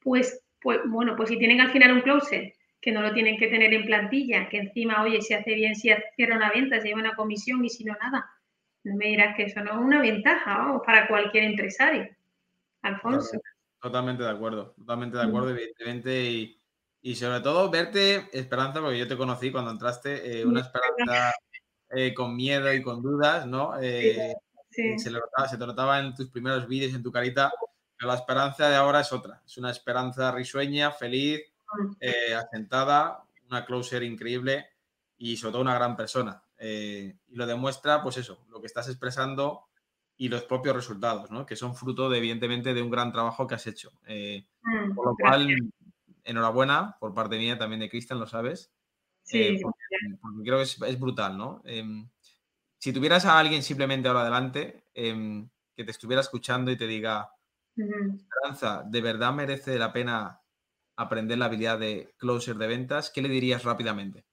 pues, 0.00 0.42
pues, 0.60 0.80
bueno, 0.84 1.16
pues 1.16 1.30
si 1.30 1.38
tienen 1.38 1.62
al 1.62 1.70
final 1.70 1.92
un 1.92 2.02
closer 2.02 2.52
que 2.80 2.92
no 2.92 3.02
lo 3.02 3.12
tienen 3.12 3.38
que 3.38 3.48
tener 3.48 3.72
en 3.74 3.84
plantilla, 3.84 4.48
que 4.48 4.58
encima, 4.58 5.02
oye, 5.02 5.20
si 5.20 5.34
hace 5.34 5.54
bien, 5.54 5.74
si 5.74 5.90
cierra 6.14 6.36
una 6.36 6.50
venta, 6.50 6.80
se 6.80 6.88
lleva 6.88 7.00
una 7.00 7.16
comisión 7.16 7.64
y 7.64 7.68
si 7.68 7.84
no, 7.84 7.96
nada. 8.00 8.30
No 8.84 8.94
me 8.96 9.06
dirás 9.06 9.36
que 9.36 9.44
eso 9.44 9.60
no 9.60 9.72
es 9.72 9.78
una 9.78 10.00
ventaja 10.00 10.58
vamos, 10.58 10.82
para 10.86 11.08
cualquier 11.08 11.44
empresario. 11.44 12.08
Alfonso. 12.82 13.40
Totalmente 13.80 14.22
de 14.22 14.30
acuerdo, 14.30 14.74
totalmente 14.78 15.16
de 15.16 15.24
acuerdo, 15.24 15.50
evidentemente. 15.50 16.58
Y, 17.02 17.14
sobre 17.14 17.40
todo 17.40 17.70
verte, 17.70 18.28
Esperanza, 18.32 18.80
porque 18.80 18.98
yo 18.98 19.08
te 19.08 19.16
conocí 19.16 19.50
cuando 19.50 19.70
entraste, 19.70 20.40
eh, 20.40 20.44
una 20.44 20.60
Esperanza 20.60 21.32
eh, 21.90 22.14
con 22.14 22.34
miedo 22.34 22.72
y 22.72 22.82
con 22.82 23.02
dudas, 23.02 23.46
¿no? 23.46 23.78
Eh, 23.80 24.34
se, 24.70 24.98
se, 24.98 25.10
te 25.10 25.66
notaba 25.66 26.00
en 26.00 26.14
tus 26.14 26.30
primeros 26.30 26.66
vídeos, 26.68 26.94
en 26.94 27.02
tu 27.02 27.10
carita, 27.10 27.50
pero 27.96 28.08
la 28.08 28.18
esperanza 28.18 28.68
de 28.68 28.76
ahora 28.76 29.00
es 29.00 29.12
otra. 29.12 29.42
Es 29.46 29.56
una 29.56 29.70
esperanza 29.70 30.30
risueña, 30.32 30.90
feliz, 30.90 31.40
eh, 32.00 32.34
asentada, 32.34 33.24
una 33.48 33.64
closer 33.64 34.02
increíble 34.02 34.66
y 35.18 35.36
sobre 35.36 35.52
todo 35.52 35.62
una 35.62 35.74
gran 35.74 35.96
persona. 35.96 36.42
Eh, 36.58 37.16
y 37.28 37.34
lo 37.34 37.46
demuestra, 37.46 38.02
pues 38.02 38.16
eso, 38.16 38.44
lo 38.48 38.60
que 38.60 38.66
estás 38.66 38.88
expresando 38.88 39.66
y 40.16 40.28
los 40.28 40.44
propios 40.44 40.74
resultados, 40.74 41.30
¿no? 41.30 41.44
Que 41.44 41.56
son 41.56 41.74
fruto, 41.74 42.08
de, 42.08 42.18
evidentemente, 42.18 42.72
de 42.72 42.82
un 42.82 42.90
gran 42.90 43.12
trabajo 43.12 43.46
que 43.46 43.54
has 43.54 43.66
hecho. 43.66 43.92
Eh, 44.06 44.46
mm, 44.62 44.94
por 44.94 45.06
lo 45.06 45.14
cual, 45.16 45.48
enhorabuena 46.24 46.96
por 46.98 47.14
parte 47.14 47.38
mía, 47.38 47.58
también 47.58 47.80
de 47.80 47.90
Cristian, 47.90 48.18
lo 48.18 48.26
sabes. 48.26 48.72
Sí, 49.22 49.58
porque, 49.62 50.44
creo 50.44 50.58
que 50.58 50.62
es, 50.62 51.00
brutal, 51.00 51.36
¿no? 51.36 51.60
Em, 51.64 52.08
si 52.78 52.92
tuvieras 52.92 53.26
a 53.26 53.38
alguien 53.38 53.62
simplemente 53.62 54.08
ahora 54.08 54.22
adelante 54.22 54.84
em, 54.94 55.48
que 55.74 55.84
te 55.84 55.90
estuviera 55.90 56.22
escuchando 56.22 56.70
y 56.70 56.76
te 56.76 56.86
diga, 56.86 57.30
Esperanza, 57.76 58.84
¿de 58.86 59.00
verdad 59.02 59.34
merece 59.34 59.78
la 59.78 59.92
pena 59.92 60.40
aprender 60.96 61.38
la 61.38 61.46
habilidad 61.46 61.78
de 61.78 62.10
closer 62.16 62.56
de 62.56 62.66
ventas, 62.66 63.10
¿qué 63.14 63.22
le 63.22 63.28
dirías 63.28 63.64
rápidamente? 63.64 64.24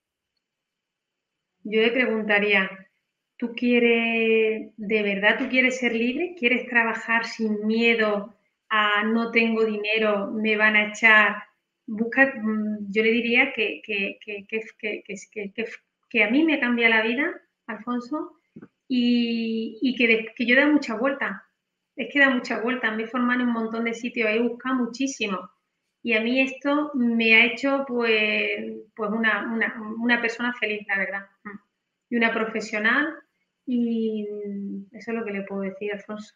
Yo 1.63 1.82
le 1.82 1.91
preguntaría, 1.91 2.69
¿tú 3.38 3.54
quieres, 3.56 4.71
de 4.76 5.04
verdad 5.04 5.38
tú 5.38 5.47
quieres 5.49 5.78
ser 5.78 5.93
libre? 5.93 6.36
¿Quieres 6.38 6.67
trabajar 6.67 7.26
sin 7.26 7.65
miedo 7.65 8.36
a 8.69 9.04
no 9.04 9.32
tengo 9.32 9.65
dinero, 9.65 10.32
me 10.32 10.58
van 10.58 10.76
a 10.76 10.89
echar? 10.89 11.43
Busca, 11.86 12.34
mm, 12.36 12.91
yo 12.91 13.04
le 13.04 13.12
diría 13.12 13.54
que, 13.54 13.82
que, 13.86 14.17
que, 16.10 16.23
a 16.23 16.30
mí 16.30 16.43
me 16.43 16.60
cambia 16.60 16.89
la 16.89 17.02
vida, 17.02 17.41
Alfonso, 17.67 18.39
y, 18.88 19.95
que, 19.97 20.34
yo 20.45 20.56
da 20.56 20.67
mucha 20.67 20.95
vuelta. 20.95 21.45
Es 21.95 22.10
que 22.12 22.19
da 22.19 22.30
mucha 22.30 22.60
vuelta. 22.62 22.91
Me 22.91 23.04
he 23.04 23.08
formado 23.08 23.41
en 23.41 23.47
un 23.47 23.54
montón 23.54 23.86
de 23.86 23.93
sitios, 23.93 24.30
he 24.30 24.39
buscado 24.39 24.76
muchísimo 24.76 25.49
y 26.06 26.13
a 26.13 26.22
mí 26.22 26.42
esto 26.42 26.92
me 26.94 27.34
ha 27.34 27.46
hecho 27.46 27.86
pues, 27.88 28.60
pues 28.94 29.10
una, 29.10 30.22
persona 30.22 30.54
feliz, 30.60 30.86
la 30.86 30.98
verdad. 30.98 31.26
Mm. 31.46 31.60
Y 32.10 32.18
una 32.18 32.34
profesional. 32.34 33.16
Y 33.66 34.28
eso 34.92 35.12
es 35.12 35.18
lo 35.18 35.24
que 35.24 35.32
le 35.32 35.44
puedo 35.44 35.62
decir, 35.62 35.94
Alfonso. 35.94 36.36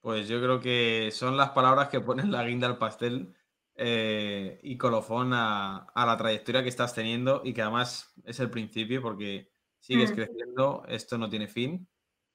Pues 0.00 0.28
yo 0.28 0.40
creo 0.40 0.60
que 0.60 1.10
son 1.10 1.36
las 1.36 1.50
palabras 1.50 1.88
que 1.88 2.00
ponen 2.00 2.30
la 2.30 2.44
guinda 2.44 2.68
al 2.68 2.78
pastel 2.78 3.34
eh, 3.74 4.60
y 4.62 4.78
colofón 4.78 5.32
a, 5.34 5.88
la 5.96 6.16
trayectoria 6.16 6.62
que 6.62 6.68
estás 6.68 6.94
teniendo 6.94 7.42
y 7.44 7.52
que 7.52 7.62
además 7.62 8.14
es 8.24 8.38
el 8.38 8.50
principio 8.50 9.02
porque 9.02 9.50
sigues 9.80 10.12
mm. 10.12 10.14
creciendo, 10.14 10.84
esto 10.86 11.18
no 11.18 11.28
tiene 11.28 11.48
fin 11.48 11.88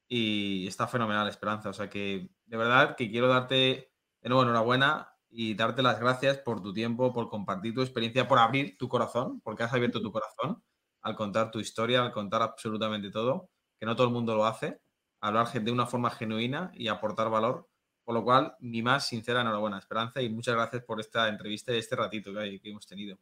y 0.09 0.67
está 0.67 0.85
fenomenal 0.85 1.29
Esperanza. 1.29 1.69
O 1.69 1.73
sea 1.73 1.89
que 1.89 2.29
de 2.45 2.57
verdad 2.57 2.97
que 2.97 3.09
quiero 3.09 3.29
darte 3.29 3.93
de 4.21 4.29
nuevo 4.29 4.43
enhorabuena 4.43 5.14
y 5.37 5.53
darte 5.53 5.83
las 5.83 5.99
gracias 5.99 6.37
por 6.37 6.61
tu 6.63 6.71
tiempo, 6.71 7.11
por 7.11 7.27
compartir 7.27 7.73
tu 7.73 7.81
experiencia, 7.81 8.25
por 8.25 8.39
abrir 8.39 8.77
tu 8.77 8.87
corazón, 8.87 9.41
porque 9.41 9.63
has 9.63 9.73
abierto 9.73 10.01
tu 10.01 10.09
corazón 10.09 10.63
al 11.01 11.15
contar 11.15 11.51
tu 11.51 11.59
historia, 11.59 12.01
al 12.01 12.13
contar 12.13 12.41
absolutamente 12.41 13.11
todo, 13.11 13.49
que 13.77 13.85
no 13.85 13.97
todo 13.97 14.07
el 14.07 14.13
mundo 14.13 14.33
lo 14.33 14.45
hace, 14.45 14.79
hablar 15.19 15.51
de 15.51 15.71
una 15.71 15.85
forma 15.85 16.09
genuina 16.09 16.71
y 16.73 16.87
aportar 16.87 17.29
valor. 17.29 17.67
Por 18.05 18.15
lo 18.15 18.23
cual, 18.23 18.55
mi 18.59 18.81
más 18.81 19.07
sincera 19.07 19.41
enhorabuena, 19.41 19.77
Esperanza, 19.77 20.21
y 20.21 20.29
muchas 20.29 20.55
gracias 20.55 20.83
por 20.83 21.01
esta 21.01 21.27
entrevista 21.27 21.73
y 21.73 21.79
este 21.79 21.97
ratito 21.97 22.31
que, 22.33 22.59
hemos 22.63 22.87
tenido. 22.87 23.17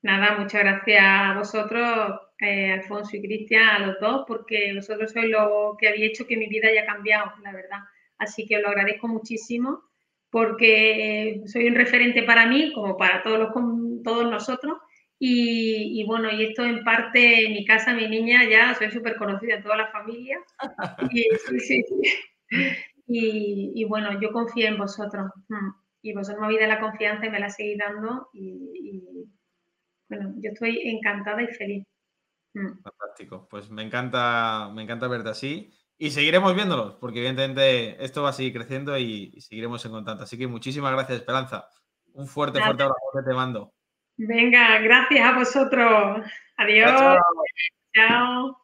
Nada, 0.00 0.38
muchas 0.38 0.62
gracias 0.62 1.02
a 1.04 1.34
vosotros, 1.36 2.20
eh, 2.38 2.72
Alfonso 2.72 3.16
y 3.16 3.20
Cristian, 3.20 3.68
a 3.68 3.78
los 3.86 4.00
dos, 4.00 4.24
porque 4.26 4.72
vosotros 4.74 5.12
sois 5.12 5.28
lo 5.28 5.76
que 5.78 5.88
habéis 5.88 6.12
hecho 6.12 6.26
que 6.26 6.36
mi 6.36 6.46
vida 6.46 6.68
haya 6.68 6.86
cambiado, 6.86 7.32
la 7.42 7.52
verdad. 7.52 7.80
Así 8.16 8.46
que 8.46 8.56
os 8.56 8.62
lo 8.62 8.68
agradezco 8.68 9.06
muchísimo 9.06 9.82
porque 10.34 11.42
soy 11.46 11.68
un 11.68 11.76
referente 11.76 12.24
para 12.24 12.44
mí, 12.44 12.72
como 12.72 12.96
para 12.96 13.22
todos, 13.22 13.38
los, 13.38 13.50
todos 14.02 14.28
nosotros. 14.28 14.78
Y, 15.16 16.04
bueno, 16.08 16.28
y 16.28 16.46
esto 16.46 16.64
en 16.64 16.82
parte, 16.82 17.46
en 17.46 17.52
mi 17.52 17.64
casa, 17.64 17.94
mi 17.94 18.08
niña, 18.08 18.40
ya 18.50 18.74
soy 18.74 18.90
súper 18.90 19.14
conocida 19.14 19.54
en 19.54 19.62
toda 19.62 19.76
la 19.76 19.92
familia. 19.92 20.38
Y, 23.06 23.84
bueno, 23.84 24.18
yo 24.18 24.32
confío 24.32 24.66
en 24.66 24.78
vosotros. 24.78 25.30
Mm. 25.48 25.70
Y 26.02 26.14
vosotros 26.14 26.40
me 26.40 26.46
habéis 26.46 26.60
dado 26.60 26.72
la 26.72 26.80
confianza 26.80 27.26
y 27.26 27.30
me 27.30 27.38
la 27.38 27.50
seguís 27.50 27.76
dando. 27.76 28.30
Y, 28.32 29.28
bueno, 30.08 30.32
yo 30.38 30.50
estoy 30.50 30.80
encantada 30.84 31.42
y 31.42 31.48
feliz. 31.48 31.86
Mm. 32.54 32.82
Fantástico. 32.82 33.46
Pues 33.50 33.70
me 33.70 33.82
encanta, 33.82 34.70
me 34.74 34.82
encanta 34.82 35.06
verte 35.06 35.28
así. 35.28 35.70
Y 36.04 36.10
seguiremos 36.10 36.54
viéndolos, 36.54 36.96
porque 37.00 37.20
evidentemente 37.20 38.04
esto 38.04 38.22
va 38.22 38.28
a 38.28 38.32
seguir 38.34 38.52
creciendo 38.52 38.98
y, 38.98 39.40
seguiremos 39.40 39.82
en 39.86 39.92
contacto. 39.92 40.24
Así 40.24 40.36
que 40.36 40.46
muchísimas 40.46 40.92
gracias, 40.92 41.20
Esperanza. 41.20 41.66
Un 42.12 42.26
fuerte, 42.26 42.60
fuerte 42.60 42.82
abrazo 42.82 43.00
que 43.14 43.30
te 43.30 43.34
mando. 43.34 43.72
Venga, 44.18 44.80
gracias 44.80 45.26
a 45.26 45.38
vosotros. 45.38 46.26
Adiós. 46.58 46.92
chao. 47.94 48.60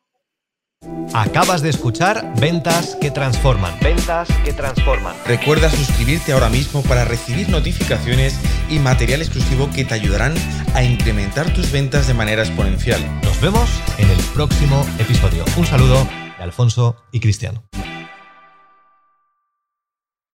Acabas 1.14 1.62
de 1.62 1.70
escuchar 1.70 2.22
Ventas 2.38 2.94
que 3.00 3.10
Transforman. 3.10 3.72
Ventas 3.80 4.28
que 4.44 4.52
Transforman. 4.52 5.16
Recuerda 5.26 5.70
suscribirte 5.70 6.32
ahora 6.32 6.50
mismo 6.50 6.82
para 6.82 7.06
recibir 7.06 7.48
notificaciones 7.48 8.38
y 8.68 8.78
material 8.80 9.22
exclusivo 9.22 9.70
que 9.74 9.86
te 9.86 9.94
ayudarán 9.94 10.34
a 10.74 10.82
incrementar 10.82 11.50
tus 11.54 11.72
ventas 11.72 12.06
de 12.06 12.12
manera 12.12 12.42
exponencial. 12.42 13.00
Nos 13.22 13.40
vemos 13.40 13.82
en 13.96 14.10
el 14.10 14.18
próximo 14.34 14.84
episodio. 14.98 15.44
Un 15.56 15.64
saludo 15.64 16.06
Alfonso 16.40 16.96
y 17.12 17.20
Cristiano. 17.20 17.62